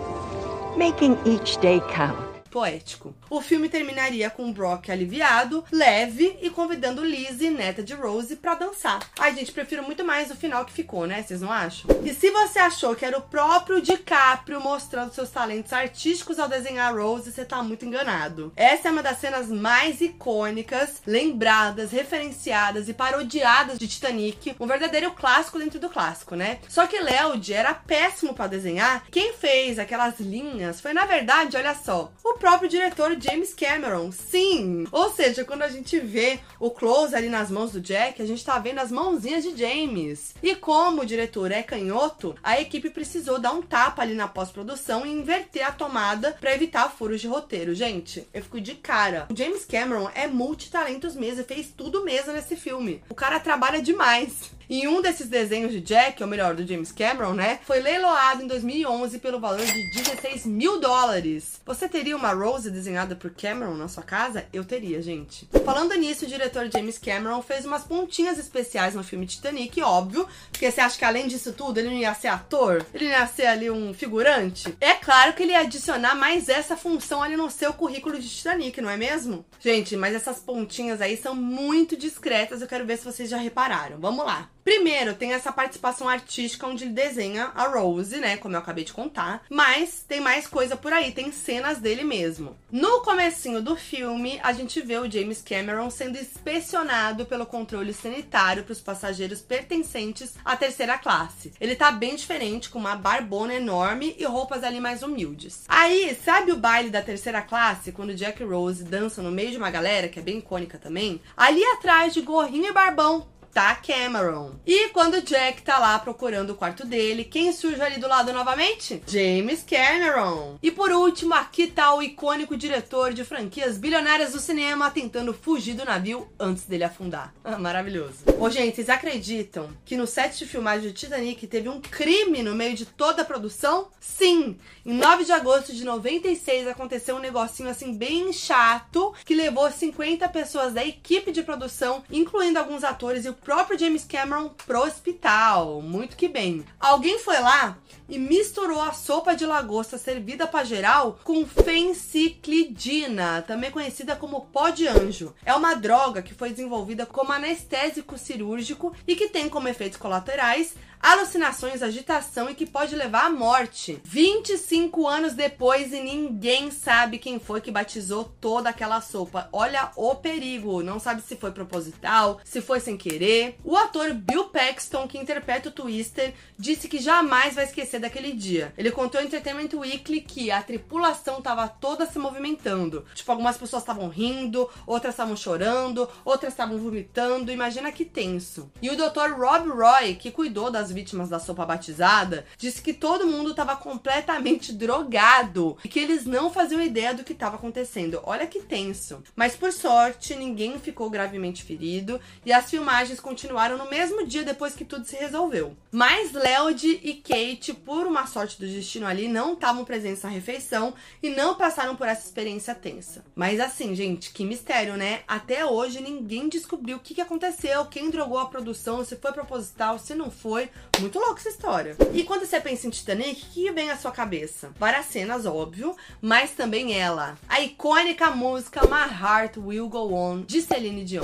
making 0.78 1.18
each 1.26 1.58
day 1.58 1.82
count 1.94 2.34
poético. 2.54 3.12
O 3.30 3.40
filme 3.40 3.68
terminaria 3.68 4.30
com 4.30 4.52
Brock 4.52 4.90
aliviado, 4.90 5.64
leve 5.72 6.38
e 6.42 6.50
convidando 6.50 7.04
Lizzie, 7.04 7.50
neta 7.50 7.82
de 7.82 7.94
Rose, 7.94 8.36
para 8.36 8.54
dançar. 8.54 9.00
Ai, 9.18 9.34
gente, 9.34 9.52
prefiro 9.52 9.82
muito 9.82 10.04
mais 10.04 10.30
o 10.30 10.36
final 10.36 10.64
que 10.64 10.72
ficou, 10.72 11.06
né? 11.06 11.22
Vocês 11.22 11.40
não 11.40 11.50
acham? 11.50 11.90
E 12.04 12.12
se 12.12 12.30
você 12.30 12.58
achou 12.58 12.94
que 12.94 13.04
era 13.04 13.18
o 13.18 13.22
próprio 13.22 13.80
DiCaprio 13.80 14.60
mostrando 14.60 15.12
seus 15.12 15.30
talentos 15.30 15.72
artísticos 15.72 16.38
ao 16.38 16.48
desenhar 16.48 16.94
Rose, 16.94 17.32
você 17.32 17.44
tá 17.44 17.62
muito 17.62 17.84
enganado. 17.84 18.52
Essa 18.56 18.88
é 18.88 18.90
uma 18.90 19.02
das 19.02 19.18
cenas 19.18 19.48
mais 19.48 20.00
icônicas, 20.00 21.02
lembradas, 21.06 21.90
referenciadas 21.90 22.88
e 22.88 22.94
parodiadas 22.94 23.78
de 23.78 23.88
Titanic, 23.88 24.54
um 24.60 24.66
verdadeiro 24.66 25.10
clássico 25.12 25.58
dentro 25.58 25.80
do 25.80 25.88
clássico, 25.88 26.34
né? 26.34 26.58
Só 26.68 26.86
que 26.86 27.00
Leod 27.00 27.52
era 27.52 27.74
péssimo 27.74 28.34
para 28.34 28.48
desenhar. 28.48 29.04
Quem 29.10 29.32
fez 29.32 29.78
aquelas 29.78 30.20
linhas 30.20 30.80
foi, 30.80 30.92
na 30.92 31.06
verdade, 31.06 31.56
olha 31.56 31.74
só, 31.74 32.12
o 32.22 32.34
próprio 32.34 32.68
diretor 32.68 33.16
James 33.24 33.54
Cameron. 33.54 34.12
Sim! 34.12 34.86
Ou 34.92 35.10
seja, 35.10 35.46
quando 35.46 35.62
a 35.62 35.68
gente 35.68 35.98
vê 35.98 36.38
o 36.60 36.70
close 36.70 37.14
ali 37.14 37.30
nas 37.30 37.50
mãos 37.50 37.72
do 37.72 37.80
Jack, 37.80 38.20
a 38.20 38.26
gente 38.26 38.44
tá 38.44 38.58
vendo 38.58 38.80
as 38.80 38.92
mãozinhas 38.92 39.42
de 39.42 39.56
James. 39.56 40.34
E 40.42 40.54
como 40.54 41.00
o 41.00 41.06
diretor 41.06 41.50
é 41.50 41.62
canhoto, 41.62 42.34
a 42.42 42.60
equipe 42.60 42.90
precisou 42.90 43.38
dar 43.38 43.52
um 43.52 43.62
tapa 43.62 44.02
ali 44.02 44.12
na 44.12 44.28
pós-produção 44.28 45.06
e 45.06 45.10
inverter 45.10 45.66
a 45.66 45.72
tomada 45.72 46.36
para 46.38 46.54
evitar 46.54 46.90
furos 46.90 47.22
de 47.22 47.26
roteiro. 47.26 47.74
Gente, 47.74 48.28
eu 48.34 48.42
fico 48.42 48.60
de 48.60 48.74
cara. 48.74 49.26
O 49.30 49.36
James 49.36 49.64
Cameron 49.64 50.10
é 50.14 50.26
multitalentos 50.26 51.16
mesmo 51.16 51.44
fez 51.44 51.72
tudo 51.74 52.04
mesmo 52.04 52.32
nesse 52.32 52.56
filme. 52.56 53.02
O 53.08 53.14
cara 53.14 53.40
trabalha 53.40 53.80
demais. 53.80 54.52
E 54.68 54.86
um 54.88 55.02
desses 55.02 55.28
desenhos 55.28 55.72
de 55.72 55.80
Jack, 55.80 56.22
ou 56.22 56.28
melhor, 56.28 56.54
do 56.54 56.66
James 56.66 56.92
Cameron, 56.92 57.34
né, 57.34 57.60
foi 57.64 57.80
leiloado 57.80 58.42
em 58.42 58.46
2011 58.46 59.18
pelo 59.18 59.40
valor 59.40 59.64
de 59.64 59.90
16 59.94 60.46
mil 60.46 60.80
dólares. 60.80 61.60
Você 61.64 61.88
teria 61.88 62.16
uma 62.16 62.32
Rose 62.32 62.70
desenhada 62.70 63.14
por 63.14 63.30
Cameron 63.30 63.74
na 63.74 63.88
sua 63.88 64.02
casa? 64.02 64.46
Eu 64.52 64.64
teria, 64.64 65.02
gente. 65.02 65.48
Falando 65.64 65.94
nisso, 65.94 66.24
o 66.24 66.28
diretor 66.28 66.68
James 66.72 66.98
Cameron 66.98 67.42
fez 67.42 67.64
umas 67.64 67.84
pontinhas 67.84 68.38
especiais 68.38 68.94
no 68.94 69.04
filme 69.04 69.26
Titanic, 69.26 69.80
óbvio, 69.82 70.26
porque 70.50 70.70
você 70.70 70.80
acha 70.80 70.98
que 70.98 71.04
além 71.04 71.26
disso 71.26 71.52
tudo 71.52 71.78
ele 71.78 71.88
não 71.88 71.96
ia 71.96 72.14
ser 72.14 72.28
ator? 72.28 72.84
Ele 72.92 73.04
não 73.04 73.12
ia 73.12 73.26
ser 73.26 73.46
ali 73.46 73.70
um 73.70 73.92
figurante? 73.92 74.74
É 74.80 74.94
claro 74.94 75.32
que 75.32 75.42
ele 75.42 75.52
ia 75.52 75.60
adicionar 75.60 76.14
mais 76.14 76.48
essa 76.48 76.76
função 76.76 77.22
ali 77.22 77.36
no 77.36 77.50
seu 77.50 77.72
currículo 77.72 78.18
de 78.18 78.28
Titanic, 78.28 78.80
não 78.80 78.90
é 78.90 78.96
mesmo? 78.96 79.44
Gente, 79.60 79.96
mas 79.96 80.14
essas 80.14 80.38
pontinhas 80.38 81.00
aí 81.00 81.16
são 81.16 81.34
muito 81.34 81.96
discretas, 81.96 82.60
eu 82.60 82.68
quero 82.68 82.86
ver 82.86 82.98
se 82.98 83.04
vocês 83.04 83.28
já 83.28 83.36
repararam. 83.36 83.98
Vamos 83.98 84.24
lá. 84.24 84.50
Primeiro, 84.64 85.14
tem 85.14 85.34
essa 85.34 85.52
participação 85.52 86.08
artística 86.08 86.66
onde 86.66 86.84
ele 86.84 86.92
desenha 86.94 87.52
a 87.54 87.68
Rose, 87.68 88.16
né? 88.16 88.38
Como 88.38 88.54
eu 88.54 88.58
acabei 88.58 88.82
de 88.82 88.94
contar. 88.94 89.44
Mas 89.50 90.02
tem 90.08 90.20
mais 90.20 90.46
coisa 90.46 90.74
por 90.74 90.90
aí, 90.90 91.12
tem 91.12 91.30
cenas 91.30 91.78
dele 91.78 92.02
mesmo. 92.02 92.56
No 92.72 93.02
comecinho 93.02 93.60
do 93.60 93.76
filme, 93.76 94.40
a 94.42 94.52
gente 94.54 94.80
vê 94.80 94.96
o 94.96 95.10
James 95.10 95.42
Cameron 95.42 95.90
sendo 95.90 96.16
inspecionado 96.16 97.26
pelo 97.26 97.44
controle 97.44 97.92
sanitário 97.92 98.64
para 98.64 98.72
os 98.72 98.80
passageiros 98.80 99.42
pertencentes 99.42 100.34
à 100.42 100.56
terceira 100.56 100.96
classe. 100.96 101.52
Ele 101.60 101.76
tá 101.76 101.92
bem 101.92 102.16
diferente, 102.16 102.70
com 102.70 102.78
uma 102.78 102.96
barbona 102.96 103.54
enorme 103.54 104.16
e 104.18 104.24
roupas 104.24 104.64
ali 104.64 104.80
mais 104.80 105.02
humildes. 105.02 105.64
Aí, 105.68 106.16
sabe 106.24 106.52
o 106.52 106.56
baile 106.56 106.88
da 106.88 107.02
terceira 107.02 107.42
classe, 107.42 107.92
quando 107.92 108.14
Jack 108.14 108.42
e 108.42 108.46
Rose 108.46 108.82
dançam 108.82 109.22
no 109.22 109.30
meio 109.30 109.50
de 109.50 109.58
uma 109.58 109.70
galera, 109.70 110.08
que 110.08 110.18
é 110.18 110.22
bem 110.22 110.38
icônica 110.38 110.78
também? 110.78 111.20
Ali 111.36 111.62
atrás 111.64 112.14
de 112.14 112.22
gorrinho 112.22 112.70
e 112.70 112.72
barbão, 112.72 113.28
tá 113.54 113.76
Cameron. 113.76 114.56
E 114.66 114.88
quando 114.88 115.22
Jack 115.22 115.62
tá 115.62 115.78
lá 115.78 115.96
procurando 116.00 116.50
o 116.50 116.54
quarto 116.56 116.84
dele, 116.84 117.22
quem 117.22 117.52
surge 117.52 117.80
ali 117.80 118.00
do 118.00 118.08
lado 118.08 118.32
novamente? 118.32 119.00
James 119.06 119.64
Cameron. 119.64 120.58
E 120.60 120.72
por 120.72 120.90
último, 120.90 121.34
aqui 121.34 121.68
tá 121.68 121.94
o 121.94 122.02
icônico 122.02 122.56
diretor 122.56 123.14
de 123.14 123.24
franquias 123.24 123.78
bilionárias 123.78 124.32
do 124.32 124.40
cinema 124.40 124.90
tentando 124.90 125.32
fugir 125.32 125.74
do 125.74 125.84
navio 125.84 126.28
antes 126.38 126.64
dele 126.64 126.84
afundar. 126.84 127.32
Ah, 127.46 127.58
maravilhoso. 127.58 128.24
Ô, 128.40 128.48
gente, 128.48 128.76
vocês 128.76 128.88
acreditam 128.88 129.68
que 129.84 129.98
no 129.98 130.06
set 130.06 130.38
de 130.38 130.46
filmagem 130.46 130.88
do 130.88 130.94
Titanic 130.94 131.46
teve 131.46 131.68
um 131.68 131.78
crime 131.78 132.42
no 132.42 132.54
meio 132.54 132.74
de 132.74 132.86
toda 132.86 133.20
a 133.20 133.24
produção? 133.24 133.88
Sim! 134.00 134.56
Em 134.84 134.94
9 134.94 135.24
de 135.24 135.32
agosto 135.32 135.74
de 135.74 135.84
96 135.84 136.66
aconteceu 136.66 137.16
um 137.16 137.20
negocinho 137.20 137.68
assim 137.68 137.94
bem 137.94 138.32
chato 138.32 139.14
que 139.26 139.34
levou 139.34 139.70
50 139.70 140.26
pessoas 140.30 140.72
da 140.72 140.84
equipe 140.84 141.30
de 141.30 141.42
produção, 141.42 142.02
incluindo 142.10 142.58
alguns 142.58 142.82
atores 142.82 143.26
e 143.26 143.28
o 143.28 143.34
próprio 143.44 143.78
James 143.78 144.04
Cameron 144.04 144.48
pro 144.66 144.80
hospital. 144.80 145.82
Muito 145.82 146.16
que 146.16 146.26
bem. 146.26 146.64
Alguém 146.80 147.18
foi 147.18 147.38
lá 147.38 147.76
e 148.08 148.18
misturou 148.18 148.80
a 148.80 148.92
sopa 148.92 149.36
de 149.36 149.44
lagosta 149.44 149.98
servida 149.98 150.46
para 150.46 150.64
geral 150.64 151.18
com 151.22 151.46
fenciclidina, 151.46 153.42
também 153.42 153.70
conhecida 153.70 154.16
como 154.16 154.46
pó 154.46 154.70
de 154.70 154.88
anjo. 154.88 155.34
É 155.44 155.54
uma 155.54 155.74
droga 155.74 156.22
que 156.22 156.34
foi 156.34 156.50
desenvolvida 156.50 157.04
como 157.04 157.32
anestésico 157.32 158.16
cirúrgico 158.16 158.94
e 159.06 159.14
que 159.14 159.28
tem 159.28 159.48
como 159.48 159.68
efeitos 159.68 159.98
colaterais 159.98 160.74
alucinações, 161.04 161.82
agitação 161.82 162.48
e 162.48 162.54
que 162.54 162.64
pode 162.64 162.96
levar 162.96 163.26
à 163.26 163.30
morte. 163.30 164.00
25 164.04 165.06
anos 165.06 165.34
depois 165.34 165.92
e 165.92 166.00
ninguém 166.00 166.70
sabe 166.70 167.18
quem 167.18 167.38
foi 167.38 167.60
que 167.60 167.70
batizou 167.70 168.24
toda 168.40 168.70
aquela 168.70 169.02
sopa. 169.02 169.46
Olha 169.52 169.90
o 169.96 170.14
perigo, 170.14 170.82
não 170.82 170.98
sabe 170.98 171.20
se 171.20 171.36
foi 171.36 171.50
proposital, 171.50 172.40
se 172.42 172.62
foi 172.62 172.80
sem 172.80 172.96
querer. 172.96 173.33
O 173.64 173.76
ator 173.76 174.12
Bill 174.14 174.44
Paxton, 174.44 175.08
que 175.08 175.18
interpreta 175.18 175.68
o 175.68 175.72
Twister, 175.72 176.34
disse 176.58 176.88
que 176.88 176.98
jamais 176.98 177.54
vai 177.54 177.64
esquecer 177.64 178.00
daquele 178.00 178.32
dia. 178.32 178.72
Ele 178.76 178.90
contou 178.90 179.20
ao 179.20 179.26
Entertainment 179.26 179.70
Weekly 179.74 180.20
que 180.20 180.50
a 180.50 180.62
tripulação 180.62 181.38
estava 181.38 181.68
toda 181.68 182.06
se 182.06 182.18
movimentando. 182.18 183.04
Tipo, 183.14 183.32
algumas 183.32 183.56
pessoas 183.56 183.82
estavam 183.82 184.08
rindo, 184.08 184.68
outras 184.86 185.14
estavam 185.14 185.36
chorando, 185.36 186.08
outras 186.24 186.52
estavam 186.52 186.78
vomitando. 186.78 187.52
Imagina 187.52 187.92
que 187.92 188.04
tenso. 188.04 188.70
E 188.80 188.90
o 188.90 188.96
Dr. 188.96 189.34
Rob 189.36 189.68
Roy, 189.68 190.14
que 190.14 190.30
cuidou 190.30 190.70
das 190.70 190.90
vítimas 190.90 191.28
da 191.28 191.38
sopa 191.38 191.64
batizada, 191.64 192.44
disse 192.56 192.82
que 192.82 192.92
todo 192.92 193.26
mundo 193.26 193.50
estava 193.50 193.76
completamente 193.76 194.72
drogado 194.72 195.76
e 195.84 195.88
que 195.88 196.00
eles 196.00 196.24
não 196.24 196.50
faziam 196.50 196.80
ideia 196.80 197.14
do 197.14 197.24
que 197.24 197.32
estava 197.32 197.56
acontecendo. 197.56 198.20
Olha 198.24 198.46
que 198.46 198.60
tenso. 198.60 199.22
Mas 199.34 199.56
por 199.56 199.72
sorte, 199.72 200.34
ninguém 200.34 200.78
ficou 200.78 201.10
gravemente 201.10 201.62
ferido 201.62 202.20
e 202.44 202.52
as 202.52 202.70
filmagens 202.70 203.20
continuaram 203.24 203.78
no 203.78 203.88
mesmo 203.88 204.26
dia 204.26 204.44
depois 204.44 204.74
que 204.74 204.84
tudo 204.84 205.06
se 205.06 205.16
resolveu. 205.16 205.74
Mas 205.90 206.32
Leod 206.32 206.84
e 207.02 207.14
Kate, 207.14 207.72
por 207.72 208.06
uma 208.06 208.26
sorte 208.26 208.60
do 208.60 208.66
destino 208.66 209.06
ali, 209.06 209.26
não 209.26 209.54
estavam 209.54 209.84
presentes 209.84 210.22
na 210.22 210.28
refeição 210.28 210.92
e 211.22 211.30
não 211.30 211.54
passaram 211.54 211.96
por 211.96 212.06
essa 212.06 212.26
experiência 212.26 212.74
tensa. 212.74 213.24
Mas 213.34 213.58
assim, 213.58 213.94
gente, 213.94 214.30
que 214.30 214.44
mistério, 214.44 214.96
né? 214.96 215.22
Até 215.26 215.64
hoje 215.64 216.02
ninguém 216.02 216.48
descobriu 216.48 216.98
o 216.98 217.00
que 217.00 217.18
aconteceu, 217.20 217.86
quem 217.86 218.10
drogou 218.10 218.38
a 218.38 218.46
produção, 218.46 219.02
se 219.02 219.16
foi 219.16 219.32
proposital, 219.32 219.98
se 219.98 220.14
não 220.14 220.30
foi. 220.30 220.68
Muito 221.00 221.18
louco 221.18 221.38
essa 221.38 221.48
história. 221.48 221.96
E 222.12 222.24
quando 222.24 222.44
você 222.44 222.60
pensa 222.60 222.86
em 222.86 222.90
Titanic, 222.90 223.42
o 223.42 223.50
que 223.50 223.72
vem 223.72 223.90
à 223.90 223.96
sua 223.96 224.12
cabeça? 224.12 224.70
Várias 224.78 225.06
cenas, 225.06 225.46
óbvio, 225.46 225.96
mas 226.20 226.50
também 226.50 226.98
ela. 226.98 227.38
A 227.48 227.62
icônica 227.62 228.30
música 228.30 228.82
My 228.82 229.10
Heart 229.10 229.56
Will 229.56 229.88
Go 229.88 230.12
On, 230.12 230.42
de 230.42 230.60
Celine 230.60 231.04
Dion. 231.04 231.22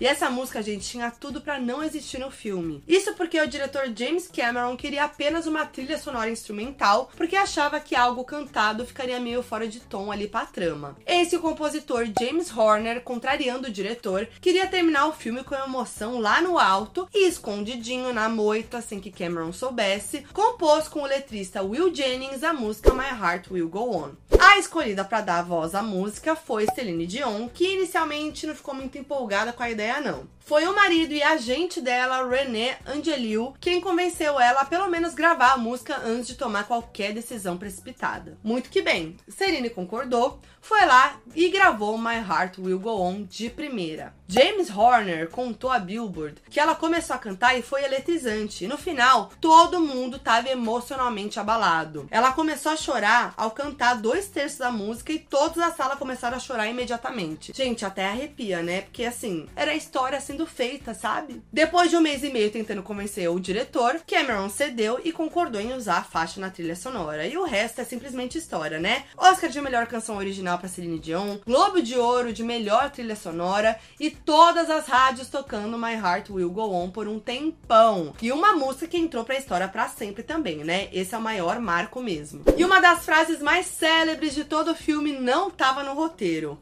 E 0.00 0.06
essa 0.06 0.30
música, 0.30 0.62
gente, 0.62 0.88
tinha 0.88 1.10
tudo 1.10 1.40
para 1.40 1.58
não 1.58 1.82
existir 1.82 2.18
no 2.18 2.30
filme. 2.30 2.84
Isso 2.86 3.14
porque 3.14 3.40
o 3.40 3.48
diretor 3.48 3.90
James 3.96 4.28
Cameron 4.28 4.76
queria 4.76 5.04
apenas 5.04 5.44
uma 5.46 5.66
trilha 5.66 5.98
sonora 5.98 6.30
instrumental, 6.30 7.10
porque 7.16 7.34
achava 7.34 7.80
que 7.80 7.96
algo 7.96 8.22
cantado 8.22 8.86
ficaria 8.86 9.18
meio 9.18 9.42
fora 9.42 9.66
de 9.66 9.80
tom 9.80 10.12
ali 10.12 10.28
pra 10.28 10.46
trama. 10.46 10.96
Esse 11.04 11.34
o 11.34 11.40
compositor 11.40 12.06
James 12.18 12.56
Horner, 12.56 13.00
contrariando 13.00 13.66
o 13.66 13.72
diretor, 13.72 14.28
queria 14.40 14.68
terminar 14.68 15.06
o 15.08 15.12
filme 15.12 15.42
com 15.42 15.56
emoção 15.56 16.20
lá 16.20 16.40
no 16.40 16.60
alto 16.60 17.08
e 17.12 17.26
escondidinho 17.26 18.12
na 18.12 18.28
moita, 18.28 18.80
sem 18.80 19.00
que 19.00 19.10
Cameron 19.10 19.52
soubesse, 19.52 20.24
compôs 20.32 20.86
com 20.86 21.00
o 21.00 21.06
letrista 21.06 21.60
Will 21.60 21.92
Jennings 21.92 22.44
a 22.44 22.54
música 22.54 22.94
My 22.94 23.08
Heart 23.20 23.50
Will 23.50 23.68
Go 23.68 23.96
On. 23.96 24.10
A 24.40 24.56
escolhida 24.58 25.04
para 25.04 25.20
dar 25.20 25.42
voz 25.42 25.74
à 25.74 25.82
música 25.82 26.36
foi 26.36 26.64
Celine 26.72 27.06
Dion, 27.06 27.48
que 27.48 27.74
inicialmente 27.74 28.46
não 28.46 28.54
ficou 28.54 28.72
muito 28.72 28.96
empolgada 28.96 29.52
com 29.52 29.64
a 29.64 29.70
ideia 29.70 29.87
ideia, 29.88 30.00
não. 30.00 30.37
Foi 30.48 30.66
o 30.66 30.74
marido 30.74 31.12
e 31.12 31.22
agente 31.22 31.78
dela, 31.78 32.26
René 32.26 32.78
Angeliou, 32.86 33.54
quem 33.60 33.82
convenceu 33.82 34.40
ela 34.40 34.60
a 34.62 34.64
pelo 34.64 34.88
menos 34.88 35.12
gravar 35.12 35.52
a 35.52 35.58
música 35.58 36.00
antes 36.02 36.28
de 36.28 36.36
tomar 36.36 36.66
qualquer 36.66 37.12
decisão 37.12 37.58
precipitada. 37.58 38.38
Muito 38.42 38.70
que 38.70 38.80
bem, 38.80 39.18
Serine 39.28 39.68
concordou, 39.68 40.40
foi 40.60 40.84
lá 40.84 41.20
e 41.34 41.48
gravou 41.48 41.96
My 41.98 42.16
Heart 42.16 42.58
Will 42.58 42.78
Go 42.78 43.00
On 43.00 43.22
de 43.22 43.48
primeira. 43.48 44.14
James 44.26 44.68
Horner 44.68 45.30
contou 45.30 45.70
a 45.70 45.78
Billboard 45.78 46.42
que 46.50 46.60
ela 46.60 46.74
começou 46.74 47.16
a 47.16 47.18
cantar 47.18 47.58
e 47.58 47.62
foi 47.62 47.82
eletrizante. 47.82 48.64
E 48.64 48.68
no 48.68 48.76
final, 48.76 49.30
todo 49.40 49.80
mundo 49.80 50.16
estava 50.16 50.50
emocionalmente 50.50 51.40
abalado. 51.40 52.06
Ela 52.10 52.32
começou 52.32 52.72
a 52.72 52.76
chorar 52.76 53.32
ao 53.36 53.52
cantar 53.52 53.94
dois 53.94 54.28
terços 54.28 54.58
da 54.58 54.70
música 54.70 55.12
e 55.12 55.18
todos 55.18 55.56
da 55.56 55.70
sala 55.70 55.96
começaram 55.96 56.36
a 56.36 56.40
chorar 56.40 56.68
imediatamente. 56.68 57.52
Gente, 57.54 57.86
até 57.86 58.06
arrepia, 58.06 58.62
né? 58.62 58.82
Porque 58.82 59.04
assim, 59.04 59.46
era 59.56 59.70
a 59.70 59.76
história 59.76 60.20
sendo 60.38 60.46
feita, 60.46 60.94
sabe? 60.94 61.42
Depois 61.52 61.90
de 61.90 61.96
um 61.96 62.00
mês 62.00 62.22
e 62.22 62.30
meio 62.30 62.50
tentando 62.50 62.82
convencer 62.82 63.28
o 63.28 63.40
diretor, 63.40 64.00
Cameron 64.06 64.48
cedeu 64.48 65.00
e 65.02 65.10
concordou 65.10 65.60
em 65.60 65.72
usar 65.72 65.98
a 65.98 66.04
faixa 66.04 66.40
na 66.40 66.50
trilha 66.50 66.76
sonora. 66.76 67.26
E 67.26 67.36
o 67.36 67.44
resto 67.44 67.80
é 67.80 67.84
simplesmente 67.84 68.38
história, 68.38 68.78
né? 68.78 69.04
Oscar 69.16 69.50
de 69.50 69.60
melhor 69.60 69.86
canção 69.86 70.16
original 70.16 70.58
para 70.58 70.68
Celine 70.68 71.00
Dion, 71.00 71.38
Globo 71.44 71.82
de 71.82 71.96
Ouro 71.96 72.32
de 72.32 72.44
melhor 72.44 72.90
trilha 72.90 73.16
sonora 73.16 73.78
e 73.98 74.10
todas 74.10 74.70
as 74.70 74.86
rádios 74.86 75.28
tocando 75.28 75.76
My 75.76 75.94
Heart 75.94 76.30
Will 76.30 76.50
Go 76.50 76.72
On 76.72 76.90
por 76.90 77.08
um 77.08 77.18
tempão. 77.18 78.14
E 78.22 78.30
uma 78.30 78.52
música 78.52 78.86
que 78.86 78.98
entrou 78.98 79.24
pra 79.24 79.38
história 79.38 79.66
para 79.66 79.88
sempre 79.88 80.22
também, 80.22 80.58
né? 80.58 80.88
Esse 80.92 81.14
é 81.14 81.18
o 81.18 81.22
maior 81.22 81.58
marco 81.58 82.00
mesmo. 82.00 82.44
E 82.56 82.64
uma 82.64 82.80
das 82.80 83.04
frases 83.04 83.40
mais 83.42 83.66
célebres 83.66 84.34
de 84.34 84.44
todo 84.44 84.70
o 84.70 84.76
filme 84.76 85.12
não 85.18 85.50
tava 85.50 85.82
no 85.82 85.94
roteiro. 85.94 86.58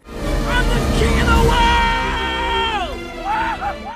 I'm 0.48 0.64
the 0.68 0.98
king 0.98 1.20
of 1.20 1.26
the 1.26 1.48
world! 1.48 1.85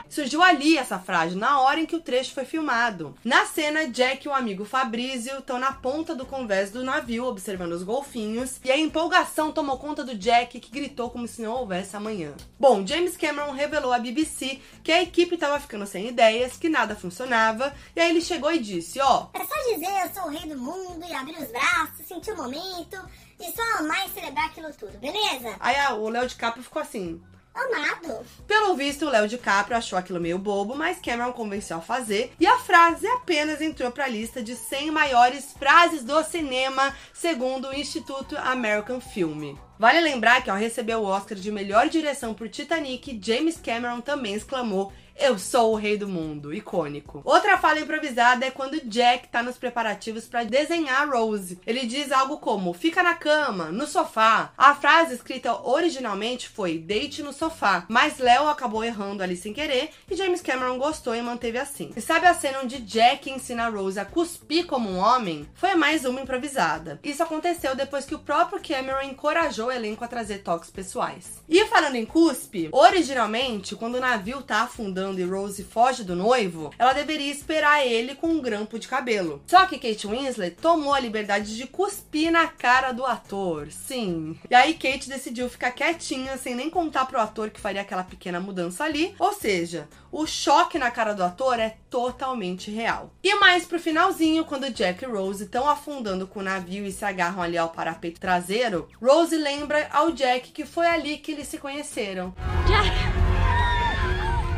Surgiu 0.09 0.43
ali 0.43 0.77
essa 0.77 0.99
frase, 0.99 1.37
na 1.37 1.61
hora 1.61 1.81
em 1.81 1.87
que 1.87 1.95
o 1.95 2.01
trecho 2.01 2.35
foi 2.35 2.45
filmado. 2.45 3.15
Na 3.25 3.47
cena, 3.47 3.89
Jack 3.89 4.27
e 4.27 4.29
o 4.29 4.35
amigo 4.35 4.65
Fabrício 4.65 5.39
estão 5.39 5.59
na 5.59 5.73
ponta 5.73 6.15
do 6.15 6.27
convés 6.27 6.71
do 6.71 6.83
navio, 6.83 7.27
observando 7.27 7.73
os 7.73 7.83
golfinhos, 7.83 8.61
e 8.65 8.71
a 8.71 8.79
empolgação 8.79 9.53
tomou 9.53 9.79
conta 9.79 10.05
do 10.05 10.17
Jack, 10.17 10.59
que 10.59 10.71
gritou 10.71 11.11
como 11.11 11.29
se 11.29 11.43
não 11.43 11.53
houvesse 11.53 11.97
amanhã. 11.97 12.35
Bom, 12.59 12.87
James 12.87 13.17
Cameron 13.17 13.53
revelou 13.53 13.93
à 13.93 13.99
BBC 13.99 14.61
que 14.83 14.91
a 14.91 15.03
equipe 15.03 15.35
estava 15.35 15.61
ficando 15.61 15.87
sem 15.87 16.09
ideias, 16.09 16.57
que 16.57 16.69
nada 16.69 16.97
funcionava, 16.97 17.73
e 17.95 18.01
aí 18.01 18.11
ele 18.11 18.21
chegou 18.21 18.53
e 18.53 18.59
disse: 18.59 19.01
Ó, 19.01 19.29
oh, 19.33 19.39
é 19.39 19.45
só 19.45 19.73
dizer 19.73 20.05
eu 20.05 20.15
sou 20.15 20.25
o 20.25 20.31
rei 20.31 20.49
do 20.49 20.59
mundo 20.59 21.05
e 21.09 21.13
abrir 21.13 21.39
os 21.39 21.51
braços, 21.51 22.07
sentir 22.07 22.33
o 22.33 22.37
momento 22.37 22.99
e 23.39 23.53
só 23.53 23.63
amar 23.79 24.07
e 24.07 24.11
celebrar 24.11 24.47
aquilo 24.47 24.73
tudo, 24.75 24.99
beleza? 24.99 25.57
Aí 25.61 25.77
o 25.95 26.09
Léo 26.09 26.27
DiCaprio 26.27 26.63
ficou 26.63 26.83
assim: 26.83 27.21
amado. 27.61 28.25
Pelo 28.47 28.75
visto, 28.75 29.07
o 29.07 29.11
Léo 29.11 29.29
DiCaprio 29.29 29.77
achou 29.77 29.99
aquilo 29.99 30.21
meio 30.21 30.39
bobo, 30.39 30.75
mas 30.75 31.01
Cameron 31.01 31.33
convenceu 31.33 31.77
a 31.79 31.81
fazer 31.81 32.33
e 32.39 32.47
a 32.47 32.59
frase 32.59 33.07
apenas 33.07 33.61
entrou 33.61 33.91
para 33.91 34.05
a 34.05 34.09
lista 34.09 34.43
de 34.43 34.57
100 34.57 34.91
maiores 34.91 35.53
frases 35.59 36.03
do 36.03 36.23
cinema, 36.25 36.95
segundo 37.13 37.69
o 37.69 37.75
Instituto 37.75 38.37
American 38.39 39.01
Film. 39.01 39.57
Vale 39.79 40.01
lembrar 40.01 40.45
que 40.45 40.51
ao 40.51 40.59
receber 40.59 40.97
o 40.97 41.05
Oscar 41.05 41.39
de 41.39 41.51
melhor 41.51 41.89
direção 41.89 42.35
por 42.35 42.49
Titanic, 42.49 43.19
James 43.23 43.57
Cameron 43.57 44.03
também 44.03 44.35
exclamou 44.35 44.93
eu 45.21 45.39
sou 45.39 45.73
o 45.73 45.77
rei 45.77 45.99
do 45.99 46.09
mundo, 46.09 46.53
icônico. 46.53 47.21
Outra 47.25 47.59
fala 47.59 47.79
improvisada 47.79 48.47
é 48.47 48.51
quando 48.51 48.81
Jack 48.81 49.29
tá 49.29 49.43
nos 49.43 49.59
preparativos 49.59 50.25
para 50.25 50.45
desenhar 50.45 51.09
Rose. 51.11 51.61
Ele 51.67 51.85
diz 51.87 52.11
algo 52.11 52.39
como: 52.39 52.73
fica 52.73 53.03
na 53.03 53.15
cama, 53.15 53.67
no 53.67 53.87
sofá. 53.87 54.53
A 54.57 54.75
frase 54.75 55.15
escrita 55.15 55.61
originalmente 55.63 56.49
foi 56.49 56.79
deite 56.79 57.23
no 57.23 57.35
sofá, 57.35 57.85
mas 57.89 58.19
Léo 58.19 58.49
acabou 58.49 58.83
errando 58.83 59.23
ali 59.23 59.37
sem 59.37 59.53
querer 59.53 59.91
e 60.11 60.17
James 60.17 60.41
Cameron 60.41 60.79
gostou 60.79 61.15
e 61.15 61.21
manteve 61.21 61.59
assim. 61.59 61.93
E 61.95 62.01
sabe 62.01 62.27
a 62.27 62.35
cena 62.35 62.61
onde 62.63 62.81
Jack 62.81 63.31
ensina 63.31 63.69
Rose 63.69 64.01
a 64.01 64.07
cuspir 64.07 64.67
como 64.67 64.89
um 64.89 64.99
homem? 64.99 65.47
Foi 65.55 65.75
mais 65.75 66.07
uma 66.07 66.21
improvisada. 66.23 66.99
Isso 67.05 67.23
aconteceu 67.23 67.77
depois 67.77 68.07
que 68.07 68.15
o 68.15 68.19
próprio 68.19 68.63
Cameron 68.63 69.03
encorajou 69.03 69.67
o 69.67 69.73
elenco 69.73 70.03
a 70.03 70.09
trazer 70.09 70.39
toques 70.39 70.71
pessoais. 70.71 71.43
E 71.49 71.67
falando 71.67 71.97
em 71.97 72.07
cuspe, 72.07 72.71
originalmente, 72.73 73.77
quando 73.77 73.97
o 73.97 74.01
navio 74.01 74.41
tá 74.43 74.63
afundando 74.63 75.10
e 75.19 75.25
Rose 75.25 75.65
foge 75.65 76.05
do 76.05 76.15
noivo, 76.15 76.71
ela 76.79 76.93
deveria 76.93 77.33
esperar 77.33 77.87
ele 77.87 78.15
com 78.15 78.29
um 78.29 78.41
grampo 78.41 78.79
de 78.79 78.87
cabelo. 78.87 79.43
Só 79.47 79.67
que 79.67 79.79
Kate 79.79 80.07
Winslet 80.07 80.57
tomou 80.57 80.93
a 80.93 81.01
liberdade 81.01 81.57
de 81.57 81.67
cuspir 81.67 82.31
na 82.31 82.47
cara 82.47 82.93
do 82.93 83.05
ator. 83.05 83.69
Sim. 83.71 84.39
E 84.49 84.55
aí 84.55 84.75
Kate 84.75 85.09
decidiu 85.09 85.49
ficar 85.49 85.73
quietinha, 85.73 86.37
sem 86.37 86.55
nem 86.55 86.71
contar 86.71 87.07
pro 87.07 87.21
ator 87.21 87.51
que 87.51 87.61
faria 87.61 87.81
aquela 87.81 88.05
pequena 88.05 88.41
mudança 88.41 88.85
ali. 88.85 89.15
Ou 89.19 89.33
seja, 89.33 89.89
o 90.13 90.27
choque 90.27 90.79
na 90.79 90.91
cara 90.91 91.15
do 91.15 91.23
ator 91.23 91.59
é 91.59 91.77
totalmente 91.89 92.71
real. 92.71 93.13
E 93.23 93.35
mais 93.37 93.65
pro 93.65 93.79
finalzinho, 93.79 94.45
quando 94.45 94.71
Jack 94.71 95.05
e 95.05 95.09
Rose 95.09 95.45
estão 95.45 95.69
afundando 95.69 96.27
com 96.27 96.41
o 96.41 96.45
navio 96.45 96.85
e 96.85 96.93
se 96.93 97.05
agarram 97.05 97.43
ali 97.43 97.57
ao 97.57 97.71
parapeito 97.71 98.21
traseiro, 98.21 98.89
Rose 99.01 99.37
lembra 99.37 99.89
ao 99.93 100.13
Jack 100.13 100.53
que 100.53 100.65
foi 100.65 100.87
ali 100.87 101.19
que 101.19 101.33
eles 101.33 101.49
se 101.49 101.59
conheceram. 101.59 102.35
Jack! 102.67 103.10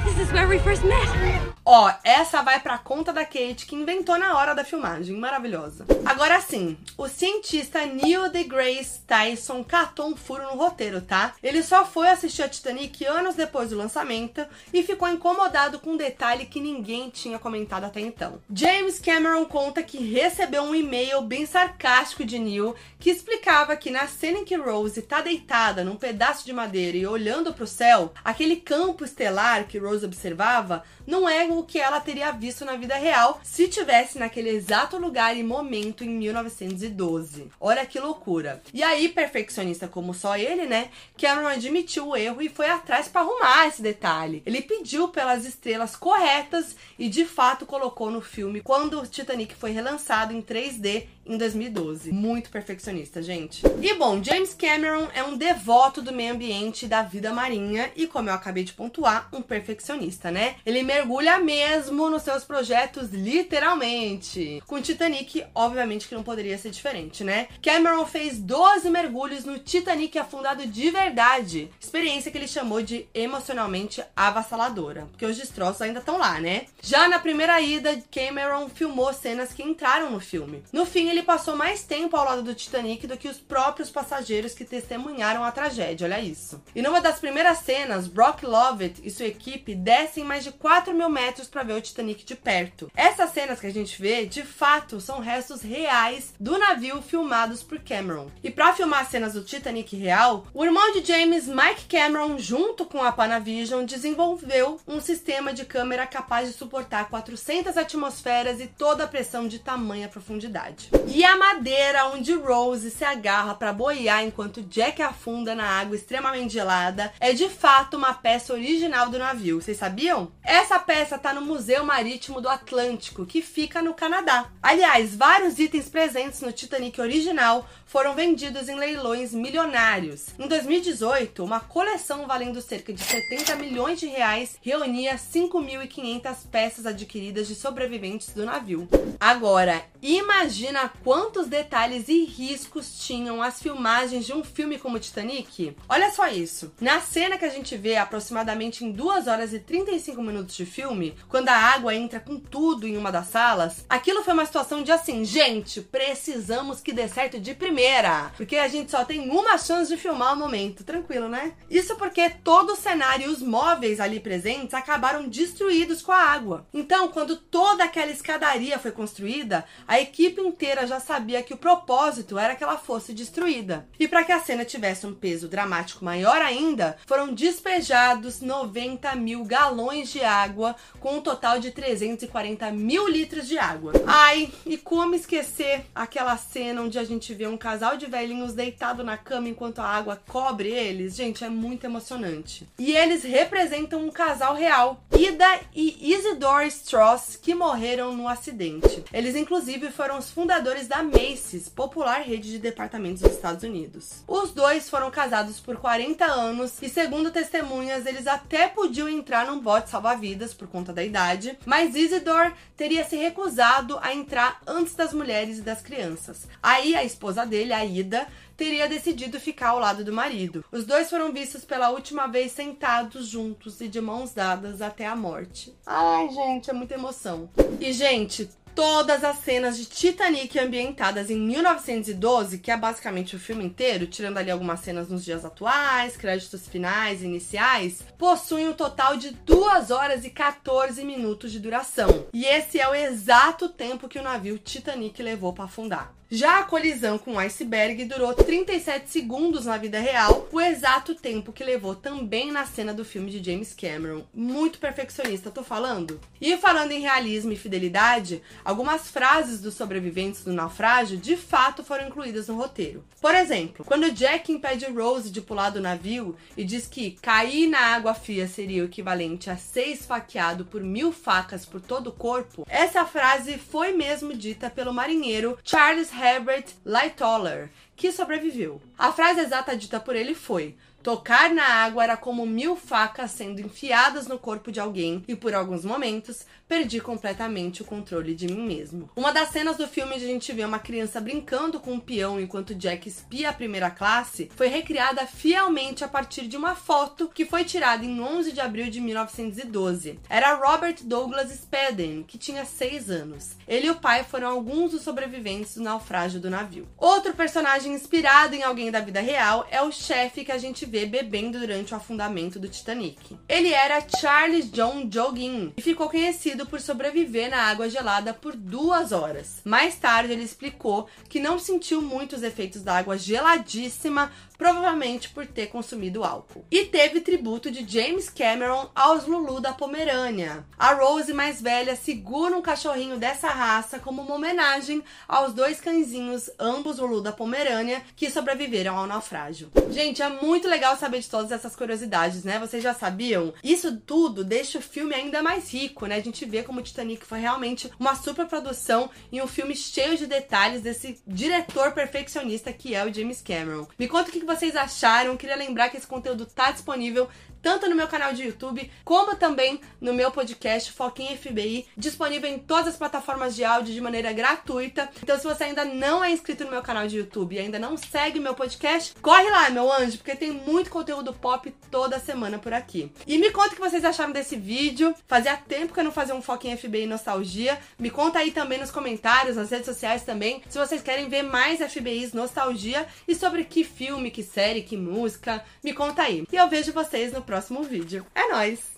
This 0.04 0.18
is 0.18 0.32
where 0.32 0.48
we 0.48 0.58
first 0.58 0.82
met. 0.84 1.52
Ó, 1.64 1.92
essa 2.02 2.42
vai 2.42 2.58
pra 2.58 2.76
conta 2.76 3.12
da 3.12 3.24
Kate, 3.24 3.66
que 3.66 3.76
inventou 3.76 4.18
na 4.18 4.36
hora 4.36 4.52
da 4.52 4.64
filmagem. 4.64 5.16
Maravilhosa. 5.16 5.86
Agora 6.04 6.40
sim, 6.40 6.76
o 6.98 7.06
cientista 7.06 7.86
Neil 7.86 8.28
deGrasse 8.28 9.02
Tyson 9.06 9.62
catou 9.62 10.08
um 10.08 10.16
furo 10.16 10.42
no 10.42 10.56
roteiro, 10.56 11.00
tá? 11.00 11.34
Ele 11.40 11.62
só 11.62 11.84
foi 11.84 12.08
assistir 12.08 12.42
a 12.42 12.48
Titanic 12.48 13.04
anos 13.06 13.36
depois 13.36 13.70
do 13.70 13.76
lançamento 13.76 14.44
e 14.74 14.82
ficou 14.82 15.08
incomodado 15.08 15.78
com 15.78 15.90
um 15.90 15.96
detalhe 15.96 16.46
que 16.46 16.60
ninguém 16.60 17.10
tinha 17.10 17.38
comentado 17.38 17.84
até 17.84 18.00
então. 18.00 18.40
James 18.52 18.98
Cameron 18.98 19.44
conta 19.44 19.84
que 19.84 19.98
recebeu 19.98 20.64
um 20.64 20.74
e-mail 20.74 21.22
bem 21.22 21.46
sarcástico 21.46 22.24
de 22.24 22.40
Neil 22.40 22.74
que 22.98 23.10
explicava 23.10 23.76
que 23.76 23.90
na 23.90 24.08
cena 24.08 24.38
em 24.38 24.44
que 24.44 24.56
Rose 24.56 25.00
tá 25.02 25.20
deitada 25.20 25.84
num 25.84 25.96
pedaço 25.96 26.44
de 26.44 26.52
madeira 26.52 26.96
e 26.96 27.06
olhando 27.06 27.54
pro 27.54 27.68
céu, 27.68 28.12
aquele 28.24 28.56
campo 28.56 29.04
estelar 29.04 29.64
que 29.68 29.78
Rose 29.78 29.91
observava 30.02 30.82
não 31.06 31.28
é 31.28 31.44
o 31.44 31.62
que 31.62 31.78
ela 31.78 32.00
teria 32.00 32.30
visto 32.32 32.64
na 32.64 32.76
vida 32.76 32.94
real 32.94 33.40
se 33.42 33.68
tivesse 33.68 34.18
naquele 34.18 34.50
exato 34.50 34.96
lugar 34.96 35.36
e 35.36 35.42
momento 35.42 36.04
em 36.04 36.08
1912. 36.08 37.50
Olha 37.60 37.84
que 37.84 38.00
loucura. 38.00 38.62
E 38.72 38.82
aí, 38.82 39.08
perfeccionista 39.08 39.88
como 39.88 40.14
só 40.14 40.36
ele, 40.36 40.66
né? 40.66 40.90
Cameron 41.18 41.48
admitiu 41.48 42.08
o 42.08 42.16
erro 42.16 42.40
e 42.40 42.48
foi 42.48 42.68
atrás 42.68 43.08
para 43.08 43.20
arrumar 43.20 43.66
esse 43.66 43.82
detalhe. 43.82 44.42
Ele 44.46 44.62
pediu 44.62 45.08
pelas 45.08 45.44
estrelas 45.44 45.96
corretas 45.96 46.76
e 46.98 47.08
de 47.08 47.24
fato 47.24 47.66
colocou 47.66 48.10
no 48.10 48.20
filme 48.20 48.60
quando 48.60 49.00
o 49.00 49.06
Titanic 49.06 49.54
foi 49.54 49.72
relançado 49.72 50.32
em 50.32 50.40
3D 50.40 51.06
em 51.26 51.36
2012. 51.36 52.12
Muito 52.12 52.50
perfeccionista, 52.50 53.22
gente. 53.22 53.62
E 53.80 53.94
bom, 53.94 54.22
James 54.22 54.54
Cameron 54.54 55.08
é 55.14 55.22
um 55.22 55.36
devoto 55.36 56.02
do 56.02 56.12
meio 56.12 56.34
ambiente 56.34 56.84
e 56.84 56.88
da 56.88 57.02
vida 57.02 57.32
marinha 57.32 57.90
e, 57.96 58.06
como 58.06 58.28
eu 58.28 58.34
acabei 58.34 58.64
de 58.64 58.72
pontuar, 58.72 59.28
um 59.32 59.42
perfeccionista, 59.42 60.30
né? 60.30 60.56
Ele 60.64 60.82
mergulha 60.82 61.38
mesmo 61.38 62.08
nos 62.10 62.22
seus 62.22 62.44
projetos, 62.44 63.10
literalmente. 63.10 64.62
Com 64.66 64.80
Titanic, 64.80 65.44
obviamente 65.54 66.08
que 66.08 66.14
não 66.14 66.22
poderia 66.22 66.58
ser 66.58 66.70
diferente, 66.70 67.24
né? 67.24 67.48
Cameron 67.62 68.04
fez 68.06 68.38
12 68.38 68.90
mergulhos 68.90 69.44
no 69.44 69.58
Titanic 69.58 70.18
afundado 70.18 70.66
de 70.66 70.90
verdade. 70.90 71.70
Experiência 71.92 72.32
que 72.32 72.38
ele 72.38 72.48
chamou 72.48 72.80
de 72.80 73.06
emocionalmente 73.12 74.02
avassaladora, 74.16 75.08
porque 75.10 75.26
os 75.26 75.36
destroços 75.36 75.82
ainda 75.82 75.98
estão 75.98 76.16
lá, 76.16 76.40
né? 76.40 76.64
Já 76.80 77.06
na 77.06 77.18
primeira 77.18 77.60
ida, 77.60 78.02
Cameron 78.10 78.70
filmou 78.70 79.12
cenas 79.12 79.52
que 79.52 79.62
entraram 79.62 80.10
no 80.10 80.18
filme. 80.18 80.64
No 80.72 80.86
fim, 80.86 81.10
ele 81.10 81.22
passou 81.22 81.54
mais 81.54 81.84
tempo 81.84 82.16
ao 82.16 82.24
lado 82.24 82.42
do 82.42 82.54
Titanic 82.54 83.06
do 83.06 83.18
que 83.18 83.28
os 83.28 83.36
próprios 83.36 83.90
passageiros 83.90 84.54
que 84.54 84.64
testemunharam 84.64 85.44
a 85.44 85.52
tragédia, 85.52 86.06
olha 86.06 86.18
isso. 86.18 86.62
E 86.74 86.80
numa 86.80 86.98
das 86.98 87.18
primeiras 87.18 87.58
cenas, 87.58 88.06
Brock 88.06 88.42
Lovett 88.44 88.98
e 89.04 89.10
sua 89.10 89.26
equipe 89.26 89.74
descem 89.74 90.24
mais 90.24 90.44
de 90.44 90.50
4 90.50 90.94
mil 90.94 91.10
metros 91.10 91.46
para 91.46 91.62
ver 91.62 91.74
o 91.74 91.82
Titanic 91.82 92.24
de 92.24 92.34
perto. 92.34 92.90
Essas 92.96 93.32
cenas 93.32 93.60
que 93.60 93.66
a 93.66 93.72
gente 93.72 94.00
vê, 94.00 94.24
de 94.24 94.42
fato, 94.42 94.98
são 94.98 95.20
restos 95.20 95.60
reais 95.60 96.32
do 96.40 96.56
navio 96.56 97.02
filmados 97.02 97.62
por 97.62 97.78
Cameron. 97.80 98.30
E 98.42 98.50
para 98.50 98.72
filmar 98.72 99.10
cenas 99.10 99.34
do 99.34 99.44
Titanic 99.44 99.94
real, 99.94 100.46
o 100.54 100.64
irmão 100.64 100.90
de 100.92 101.04
James, 101.04 101.46
Mike 101.46 101.81
Cameron, 101.88 102.38
junto 102.38 102.84
com 102.84 103.02
a 103.02 103.12
Panavision, 103.12 103.84
desenvolveu 103.84 104.80
um 104.86 105.00
sistema 105.00 105.52
de 105.52 105.64
câmera 105.64 106.06
capaz 106.06 106.48
de 106.48 106.54
suportar 106.54 107.08
400 107.08 107.76
atmosferas 107.76 108.60
e 108.60 108.66
toda 108.66 109.04
a 109.04 109.08
pressão 109.08 109.46
de 109.46 109.58
tamanha 109.58 110.08
profundidade. 110.08 110.90
E 111.06 111.24
a 111.24 111.36
madeira 111.36 112.06
onde 112.06 112.32
Rose 112.32 112.90
se 112.90 113.04
agarra 113.04 113.54
para 113.54 113.72
boiar 113.72 114.24
enquanto 114.24 114.62
Jack 114.62 115.02
afunda 115.02 115.54
na 115.54 115.64
água 115.64 115.96
extremamente 115.96 116.52
gelada 116.52 117.12
é 117.20 117.32
de 117.32 117.48
fato 117.48 117.96
uma 117.96 118.14
peça 118.14 118.52
original 118.52 119.08
do 119.08 119.18
navio. 119.18 119.60
Vocês 119.60 119.76
sabiam? 119.76 120.32
Essa 120.42 120.78
peça 120.78 121.16
está 121.16 121.32
no 121.32 121.42
Museu 121.42 121.84
Marítimo 121.84 122.40
do 122.40 122.48
Atlântico, 122.48 123.26
que 123.26 123.42
fica 123.42 123.82
no 123.82 123.94
Canadá. 123.94 124.46
Aliás, 124.62 125.14
vários 125.14 125.58
itens 125.58 125.88
presentes 125.88 126.40
no 126.40 126.52
Titanic 126.52 127.00
original 127.00 127.66
foram 127.86 128.14
vendidos 128.14 128.68
em 128.68 128.76
leilões 128.76 129.34
milionários. 129.34 130.28
Em 130.38 130.48
2018, 130.48 131.44
uma 131.44 131.60
coleção 131.72 132.26
valendo 132.26 132.60
cerca 132.60 132.92
de 132.92 133.02
70 133.02 133.56
milhões 133.56 133.98
de 133.98 134.06
reais 134.06 134.58
reunia 134.60 135.14
5.500 135.14 136.36
peças 136.50 136.84
adquiridas 136.84 137.48
de 137.48 137.54
sobreviventes 137.54 138.28
do 138.34 138.44
navio. 138.44 138.86
Agora, 139.18 139.82
imagina 140.02 140.92
quantos 141.02 141.46
detalhes 141.46 142.08
e 142.08 142.26
riscos 142.26 142.98
tinham 143.06 143.42
as 143.42 143.62
filmagens 143.62 144.26
de 144.26 144.34
um 144.34 144.44
filme 144.44 144.78
como 144.78 144.98
Titanic? 144.98 145.74
Olha 145.88 146.10
só 146.10 146.28
isso. 146.28 146.74
Na 146.78 147.00
cena 147.00 147.38
que 147.38 147.44
a 147.46 147.48
gente 147.48 147.74
vê 147.74 147.96
aproximadamente 147.96 148.84
em 148.84 148.92
2 148.92 149.26
horas 149.26 149.54
e 149.54 149.58
35 149.58 150.22
minutos 150.22 150.54
de 150.54 150.66
filme, 150.66 151.16
quando 151.26 151.48
a 151.48 151.56
água 151.56 151.94
entra 151.94 152.20
com 152.20 152.38
tudo 152.38 152.86
em 152.86 152.98
uma 152.98 153.10
das 153.10 153.28
salas, 153.28 153.86
aquilo 153.88 154.22
foi 154.22 154.34
uma 154.34 154.44
situação 154.44 154.82
de 154.82 154.92
assim, 154.92 155.24
gente, 155.24 155.80
precisamos 155.80 156.82
que 156.82 156.92
dê 156.92 157.08
certo 157.08 157.40
de 157.40 157.54
primeira, 157.54 158.30
porque 158.36 158.56
a 158.56 158.68
gente 158.68 158.90
só 158.90 159.06
tem 159.06 159.30
uma 159.30 159.56
chance 159.56 159.90
de 159.90 159.96
filmar 159.96 160.34
o 160.34 160.36
momento. 160.36 160.84
Tranquilo, 160.84 161.30
né? 161.30 161.54
Isso 161.70 161.96
porque 161.96 162.30
todo 162.30 162.72
o 162.72 162.76
cenário 162.76 163.26
e 163.26 163.28
os 163.28 163.40
móveis 163.40 164.00
ali 164.00 164.20
presentes 164.20 164.74
acabaram 164.74 165.28
destruídos 165.28 166.02
com 166.02 166.12
a 166.12 166.18
água. 166.18 166.66
Então, 166.72 167.08
quando 167.08 167.36
toda 167.36 167.84
aquela 167.84 168.10
escadaria 168.10 168.78
foi 168.78 168.92
construída, 168.92 169.64
a 169.86 170.00
equipe 170.00 170.40
inteira 170.40 170.86
já 170.86 171.00
sabia 171.00 171.42
que 171.42 171.54
o 171.54 171.56
propósito 171.58 172.38
era 172.38 172.54
que 172.54 172.64
ela 172.64 172.76
fosse 172.76 173.12
destruída. 173.12 173.86
E 173.98 174.06
para 174.06 174.24
que 174.24 174.32
a 174.32 174.40
cena 174.40 174.64
tivesse 174.64 175.06
um 175.06 175.14
peso 175.14 175.48
dramático 175.48 176.04
maior 176.04 176.40
ainda, 176.40 176.96
foram 177.06 177.32
despejados 177.32 178.40
90 178.40 179.14
mil 179.16 179.44
galões 179.44 180.10
de 180.10 180.22
água, 180.22 180.76
com 181.00 181.16
um 181.16 181.20
total 181.20 181.58
de 181.58 181.70
340 181.70 182.70
mil 182.70 183.08
litros 183.08 183.48
de 183.48 183.58
água. 183.58 183.92
Ai, 184.06 184.52
e 184.66 184.76
como 184.76 185.14
esquecer 185.14 185.86
aquela 185.94 186.36
cena 186.36 186.82
onde 186.82 186.98
a 186.98 187.04
gente 187.04 187.34
vê 187.34 187.46
um 187.46 187.56
casal 187.56 187.96
de 187.96 188.06
velhinhos 188.06 188.52
deitado 188.52 189.02
na 189.04 189.16
cama 189.16 189.48
enquanto 189.48 189.80
a 189.80 189.86
água 189.86 190.20
cobre 190.28 190.70
eles? 190.70 191.14
Gente, 191.14 191.41
é 191.44 191.48
muito 191.48 191.84
emocionante. 191.84 192.68
E 192.78 192.92
eles 192.92 193.22
representam 193.22 194.00
um 194.00 194.10
casal 194.10 194.54
real, 194.54 195.02
Ida 195.18 195.60
e 195.74 196.12
Isidore 196.14 196.66
Strauss, 196.68 197.36
que 197.36 197.54
morreram 197.54 198.16
no 198.16 198.26
acidente. 198.26 199.04
Eles, 199.12 199.36
inclusive, 199.36 199.90
foram 199.90 200.18
os 200.18 200.30
fundadores 200.30 200.88
da 200.88 201.02
Macy's, 201.02 201.68
popular 201.68 202.22
rede 202.22 202.50
de 202.50 202.58
departamentos 202.58 203.22
dos 203.22 203.32
Estados 203.32 203.62
Unidos. 203.62 204.22
Os 204.26 204.52
dois 204.52 204.88
foram 204.88 205.10
casados 205.10 205.60
por 205.60 205.76
40 205.76 206.24
anos 206.24 206.80
e, 206.82 206.88
segundo 206.88 207.30
testemunhas, 207.30 208.06
eles 208.06 208.26
até 208.26 208.68
podiam 208.68 209.08
entrar 209.08 209.46
num 209.46 209.60
bote 209.60 209.90
salva-vidas 209.90 210.54
por 210.54 210.66
conta 210.66 210.92
da 210.92 211.04
idade, 211.04 211.58
mas 211.66 211.94
Isidore 211.94 212.54
teria 212.76 213.04
se 213.04 213.16
recusado 213.16 213.98
a 214.02 214.14
entrar 214.14 214.60
antes 214.66 214.94
das 214.94 215.12
mulheres 215.12 215.58
e 215.58 215.62
das 215.62 215.82
crianças. 215.82 216.48
Aí 216.62 216.94
a 216.94 217.04
esposa 217.04 217.44
dele, 217.44 217.72
a 217.72 217.84
Ida, 217.84 218.26
teria 218.56 218.88
decidido 218.88 219.40
ficar 219.40 219.70
ao 219.70 219.78
lado 219.78 220.04
do 220.04 220.12
marido. 220.12 220.64
Os 220.70 220.84
dois 220.84 221.10
foram 221.10 221.32
vistos 221.32 221.64
pela 221.64 221.90
última 221.90 222.26
vez 222.26 222.52
sentados 222.52 223.26
juntos 223.26 223.80
e 223.80 223.88
de 223.88 224.00
mãos 224.00 224.32
dadas 224.32 224.80
até 224.80 225.01
a 225.06 225.16
morte. 225.16 225.74
Ai, 225.86 226.28
gente, 226.30 226.70
é 226.70 226.72
muita 226.72 226.94
emoção. 226.94 227.48
E, 227.80 227.92
gente, 227.92 228.48
todas 228.74 229.22
as 229.22 229.38
cenas 229.38 229.76
de 229.76 229.84
Titanic 229.84 230.58
ambientadas 230.58 231.30
em 231.30 231.38
1912, 231.38 232.58
que 232.58 232.70
é 232.70 232.76
basicamente 232.76 233.36
o 233.36 233.38
filme 233.38 233.64
inteiro, 233.64 234.06
tirando 234.06 234.38
ali 234.38 234.50
algumas 234.50 234.80
cenas 234.80 235.08
nos 235.08 235.24
dias 235.24 235.44
atuais, 235.44 236.16
créditos 236.16 236.66
finais, 236.66 237.22
iniciais, 237.22 238.02
possuem 238.18 238.68
um 238.68 238.72
total 238.72 239.16
de 239.16 239.30
2 239.30 239.90
horas 239.90 240.24
e 240.24 240.30
14 240.30 241.04
minutos 241.04 241.52
de 241.52 241.60
duração. 241.60 242.26
E 242.32 242.44
esse 242.44 242.80
é 242.80 242.88
o 242.88 242.94
exato 242.94 243.68
tempo 243.68 244.08
que 244.08 244.18
o 244.18 244.22
navio 244.22 244.58
Titanic 244.58 245.22
levou 245.22 245.52
para 245.52 245.64
afundar. 245.64 246.14
Já 246.34 246.60
a 246.60 246.64
colisão 246.64 247.18
com 247.18 247.34
o 247.34 247.38
iceberg 247.38 248.06
durou 248.06 248.32
37 248.32 249.10
segundos 249.10 249.66
na 249.66 249.76
vida 249.76 250.00
real, 250.00 250.48
o 250.50 250.58
exato 250.58 251.14
tempo 251.14 251.52
que 251.52 251.62
levou 251.62 251.94
também 251.94 252.50
na 252.50 252.64
cena 252.64 252.94
do 252.94 253.04
filme 253.04 253.30
de 253.30 253.52
James 253.52 253.74
Cameron. 253.74 254.24
Muito 254.32 254.78
perfeccionista, 254.78 255.50
tô 255.50 255.62
falando? 255.62 256.18
E 256.40 256.56
falando 256.56 256.92
em 256.92 257.02
realismo 257.02 257.52
e 257.52 257.56
fidelidade, 257.56 258.42
algumas 258.64 259.10
frases 259.10 259.60
dos 259.60 259.74
sobreviventes 259.74 260.42
do 260.42 260.54
naufrágio 260.54 261.18
de 261.18 261.36
fato 261.36 261.84
foram 261.84 262.08
incluídas 262.08 262.48
no 262.48 262.56
roteiro. 262.56 263.04
Por 263.20 263.34
exemplo, 263.34 263.84
quando 263.84 264.10
Jack 264.10 264.50
impede 264.50 264.86
Rose 264.86 265.30
de 265.30 265.42
pular 265.42 265.68
do 265.68 265.82
navio 265.82 266.34
e 266.56 266.64
diz 266.64 266.86
que 266.86 267.10
cair 267.20 267.68
na 267.68 267.94
água 267.94 268.14
fria 268.14 268.48
seria 268.48 268.82
o 268.82 268.86
equivalente 268.86 269.50
a 269.50 269.58
ser 269.58 269.88
esfaqueado 269.88 270.64
por 270.64 270.82
mil 270.82 271.12
facas 271.12 271.66
por 271.66 271.82
todo 271.82 272.06
o 272.06 272.12
corpo, 272.12 272.66
essa 272.70 273.04
frase 273.04 273.58
foi 273.58 273.92
mesmo 273.92 274.32
dita 274.32 274.70
pelo 274.70 274.94
marinheiro 274.94 275.58
Charles 275.62 276.10
Herbert 276.22 276.74
Lightoller, 276.86 277.68
que 277.96 278.12
sobreviveu. 278.12 278.80
A 278.96 279.10
frase 279.10 279.40
exata 279.40 279.76
dita 279.76 279.98
por 279.98 280.14
ele 280.14 280.36
foi: 280.36 280.76
Tocar 281.02 281.50
na 281.50 281.64
água 281.64 282.04
era 282.04 282.16
como 282.16 282.46
mil 282.46 282.76
facas 282.76 283.32
sendo 283.32 283.60
enfiadas 283.60 284.28
no 284.28 284.38
corpo 284.38 284.70
de 284.70 284.78
alguém 284.78 285.24
e 285.26 285.34
por 285.34 285.52
alguns 285.52 285.84
momentos 285.84 286.46
perdi 286.68 287.00
completamente 287.00 287.82
o 287.82 287.84
controle 287.84 288.36
de 288.36 288.46
mim 288.46 288.66
mesmo. 288.66 289.10
Uma 289.16 289.32
das 289.32 289.48
cenas 289.48 289.76
do 289.76 289.88
filme 289.88 290.14
onde 290.14 290.24
a 290.24 290.28
gente 290.28 290.52
vê 290.52 290.64
uma 290.64 290.78
criança 290.78 291.20
brincando 291.20 291.80
com 291.80 291.94
um 291.94 292.00
peão 292.00 292.40
enquanto 292.40 292.74
Jack 292.74 293.08
espia 293.08 293.50
a 293.50 293.52
primeira 293.52 293.90
classe 293.90 294.48
foi 294.54 294.68
recriada 294.68 295.26
fielmente 295.26 296.04
a 296.04 296.08
partir 296.08 296.46
de 296.46 296.56
uma 296.56 296.76
foto 296.76 297.28
que 297.28 297.44
foi 297.44 297.64
tirada 297.64 298.04
em 298.04 298.20
11 298.20 298.52
de 298.52 298.60
abril 298.60 298.88
de 298.88 299.00
1912. 299.00 300.20
Era 300.30 300.54
Robert 300.54 300.98
Douglas 301.02 301.50
Speden, 301.50 302.22
que 302.22 302.38
tinha 302.38 302.64
6 302.64 303.10
anos. 303.10 303.56
Ele 303.66 303.88
e 303.88 303.90
o 303.90 303.96
pai 303.96 304.22
foram 304.22 304.48
alguns 304.48 304.92
dos 304.92 305.02
sobreviventes 305.02 305.74
do 305.74 305.82
naufrágio 305.82 306.40
do 306.40 306.48
navio. 306.48 306.86
Outro 306.96 307.34
personagem 307.34 307.92
inspirado 307.92 308.54
em 308.54 308.62
alguém 308.62 308.90
da 308.90 309.00
vida 309.00 309.20
real 309.20 309.66
é 309.68 309.82
o 309.82 309.90
chefe 309.90 310.44
que 310.44 310.52
a 310.52 310.58
gente 310.58 310.86
bebendo 310.92 311.58
durante 311.58 311.92
o 311.92 311.96
afundamento 311.96 312.58
do 312.58 312.68
Titanic. 312.68 313.36
Ele 313.48 313.72
era 313.72 314.04
Charles 314.20 314.70
John 314.70 315.08
Jogging 315.10 315.72
e 315.76 315.82
ficou 315.82 316.08
conhecido 316.08 316.66
por 316.66 316.80
sobreviver 316.80 317.50
na 317.50 317.62
água 317.62 317.88
gelada 317.88 318.34
por 318.34 318.54
duas 318.54 319.12
horas. 319.12 319.60
Mais 319.64 319.96
tarde, 319.96 320.32
ele 320.32 320.42
explicou 320.42 321.08
que 321.28 321.40
não 321.40 321.58
sentiu 321.58 322.02
muito 322.02 322.36
os 322.36 322.42
efeitos 322.42 322.82
da 322.82 322.96
água 322.96 323.16
geladíssima, 323.16 324.30
provavelmente 324.62 325.28
por 325.30 325.44
ter 325.44 325.66
consumido 325.66 326.22
álcool. 326.22 326.64
E 326.70 326.84
teve 326.84 327.20
tributo 327.20 327.68
de 327.68 327.84
James 327.84 328.30
Cameron 328.30 328.88
aos 328.94 329.26
Lulu 329.26 329.58
da 329.58 329.72
Pomerânia. 329.72 330.64
A 330.78 330.94
Rose 330.94 331.32
mais 331.32 331.60
velha 331.60 331.96
segura 331.96 332.56
um 332.56 332.62
cachorrinho 332.62 333.18
dessa 333.18 333.48
raça 333.48 333.98
como 333.98 334.22
uma 334.22 334.36
homenagem 334.36 335.02
aos 335.26 335.52
dois 335.52 335.80
cãezinhos, 335.80 336.48
ambos 336.60 337.00
Lulu 337.00 337.20
da 337.20 337.32
Pomerânia, 337.32 338.04
que 338.14 338.30
sobreviveram 338.30 338.96
ao 338.96 339.06
naufrágio. 339.08 339.68
Gente, 339.90 340.22
é 340.22 340.28
muito 340.28 340.68
legal 340.68 340.96
saber 340.96 341.18
de 341.18 341.28
todas 341.28 341.50
essas 341.50 341.74
curiosidades, 341.74 342.44
né? 342.44 342.60
Vocês 342.60 342.84
já 342.84 342.94
sabiam? 342.94 343.52
Isso 343.64 343.96
tudo 343.96 344.44
deixa 344.44 344.78
o 344.78 344.82
filme 344.82 345.12
ainda 345.12 345.42
mais 345.42 345.74
rico, 345.74 346.06
né? 346.06 346.14
A 346.14 346.22
gente 346.22 346.44
vê 346.44 346.62
como 346.62 346.82
Titanic 346.82 347.26
foi 347.26 347.40
realmente 347.40 347.90
uma 347.98 348.14
super 348.14 348.46
produção 348.46 349.10
e 349.32 349.42
um 349.42 349.48
filme 349.48 349.74
cheio 349.74 350.16
de 350.16 350.28
detalhes 350.28 350.82
desse 350.82 351.20
diretor 351.26 351.90
perfeccionista 351.90 352.72
que 352.72 352.94
é 352.94 353.04
o 353.04 353.12
James 353.12 353.42
Cameron. 353.42 353.88
Me 353.98 354.06
conta 354.06 354.28
o 354.28 354.32
que 354.32 354.51
vocês 354.56 354.76
acharam. 354.76 355.36
Queria 355.36 355.56
lembrar 355.56 355.88
que 355.88 355.96
esse 355.96 356.06
conteúdo 356.06 356.46
tá 356.46 356.70
disponível 356.70 357.28
tanto 357.62 357.88
no 357.88 357.94
meu 357.94 358.08
canal 358.08 358.34
de 358.34 358.42
YouTube, 358.42 358.90
como 359.04 359.36
também 359.36 359.80
no 360.00 360.12
meu 360.12 360.30
podcast 360.30 360.90
Foquinha 360.92 361.36
FBI, 361.36 361.86
disponível 361.96 362.50
em 362.50 362.58
todas 362.58 362.88
as 362.88 362.96
plataformas 362.96 363.54
de 363.54 363.64
áudio 363.64 363.94
de 363.94 364.00
maneira 364.00 364.32
gratuita. 364.32 365.08
Então, 365.22 365.38
se 365.38 365.44
você 365.44 365.64
ainda 365.64 365.84
não 365.84 366.24
é 366.24 366.30
inscrito 366.30 366.64
no 366.64 366.70
meu 366.70 366.82
canal 366.82 367.06
de 367.06 367.18
YouTube 367.18 367.54
e 367.54 367.58
ainda 367.60 367.78
não 367.78 367.96
segue 367.96 368.40
meu 368.40 368.54
podcast, 368.54 369.14
corre 369.22 369.48
lá, 369.48 369.70
meu 369.70 369.90
anjo, 369.92 370.18
porque 370.18 370.34
tem 370.34 370.50
muito 370.50 370.90
conteúdo 370.90 371.32
pop 371.32 371.72
toda 371.90 372.18
semana 372.18 372.58
por 372.58 372.72
aqui. 372.72 373.10
E 373.26 373.38
me 373.38 373.50
conta 373.50 373.68
o 373.68 373.74
que 373.74 373.80
vocês 373.80 374.04
acharam 374.04 374.32
desse 374.32 374.56
vídeo. 374.56 375.14
Fazia 375.28 375.56
tempo 375.56 375.94
que 375.94 376.00
eu 376.00 376.04
não 376.04 376.12
fazia 376.12 376.34
um 376.34 376.42
Foquinha 376.42 376.76
FBI 376.76 377.06
Nostalgia. 377.06 377.78
Me 377.98 378.10
conta 378.10 378.40
aí 378.40 378.50
também 378.50 378.78
nos 378.78 378.90
comentários, 378.90 379.56
nas 379.56 379.70
redes 379.70 379.86
sociais 379.86 380.22
também, 380.22 380.62
se 380.68 380.78
vocês 380.78 381.02
querem 381.02 381.28
ver 381.28 381.42
mais 381.42 381.80
FBIs 381.80 382.32
Nostalgia 382.32 383.06
e 383.26 383.34
sobre 383.34 383.64
que 383.64 383.84
filme, 383.84 384.30
que 384.30 384.42
série, 384.42 384.82
que 384.82 384.96
música. 384.96 385.64
Me 385.82 385.92
conta 385.92 386.22
aí. 386.22 386.44
E 386.50 386.56
eu 386.56 386.68
vejo 386.68 386.92
vocês 386.92 387.32
no 387.32 387.42
próximo 387.52 387.82
vídeo. 387.82 388.24
É 388.34 388.48
nóis! 388.48 388.91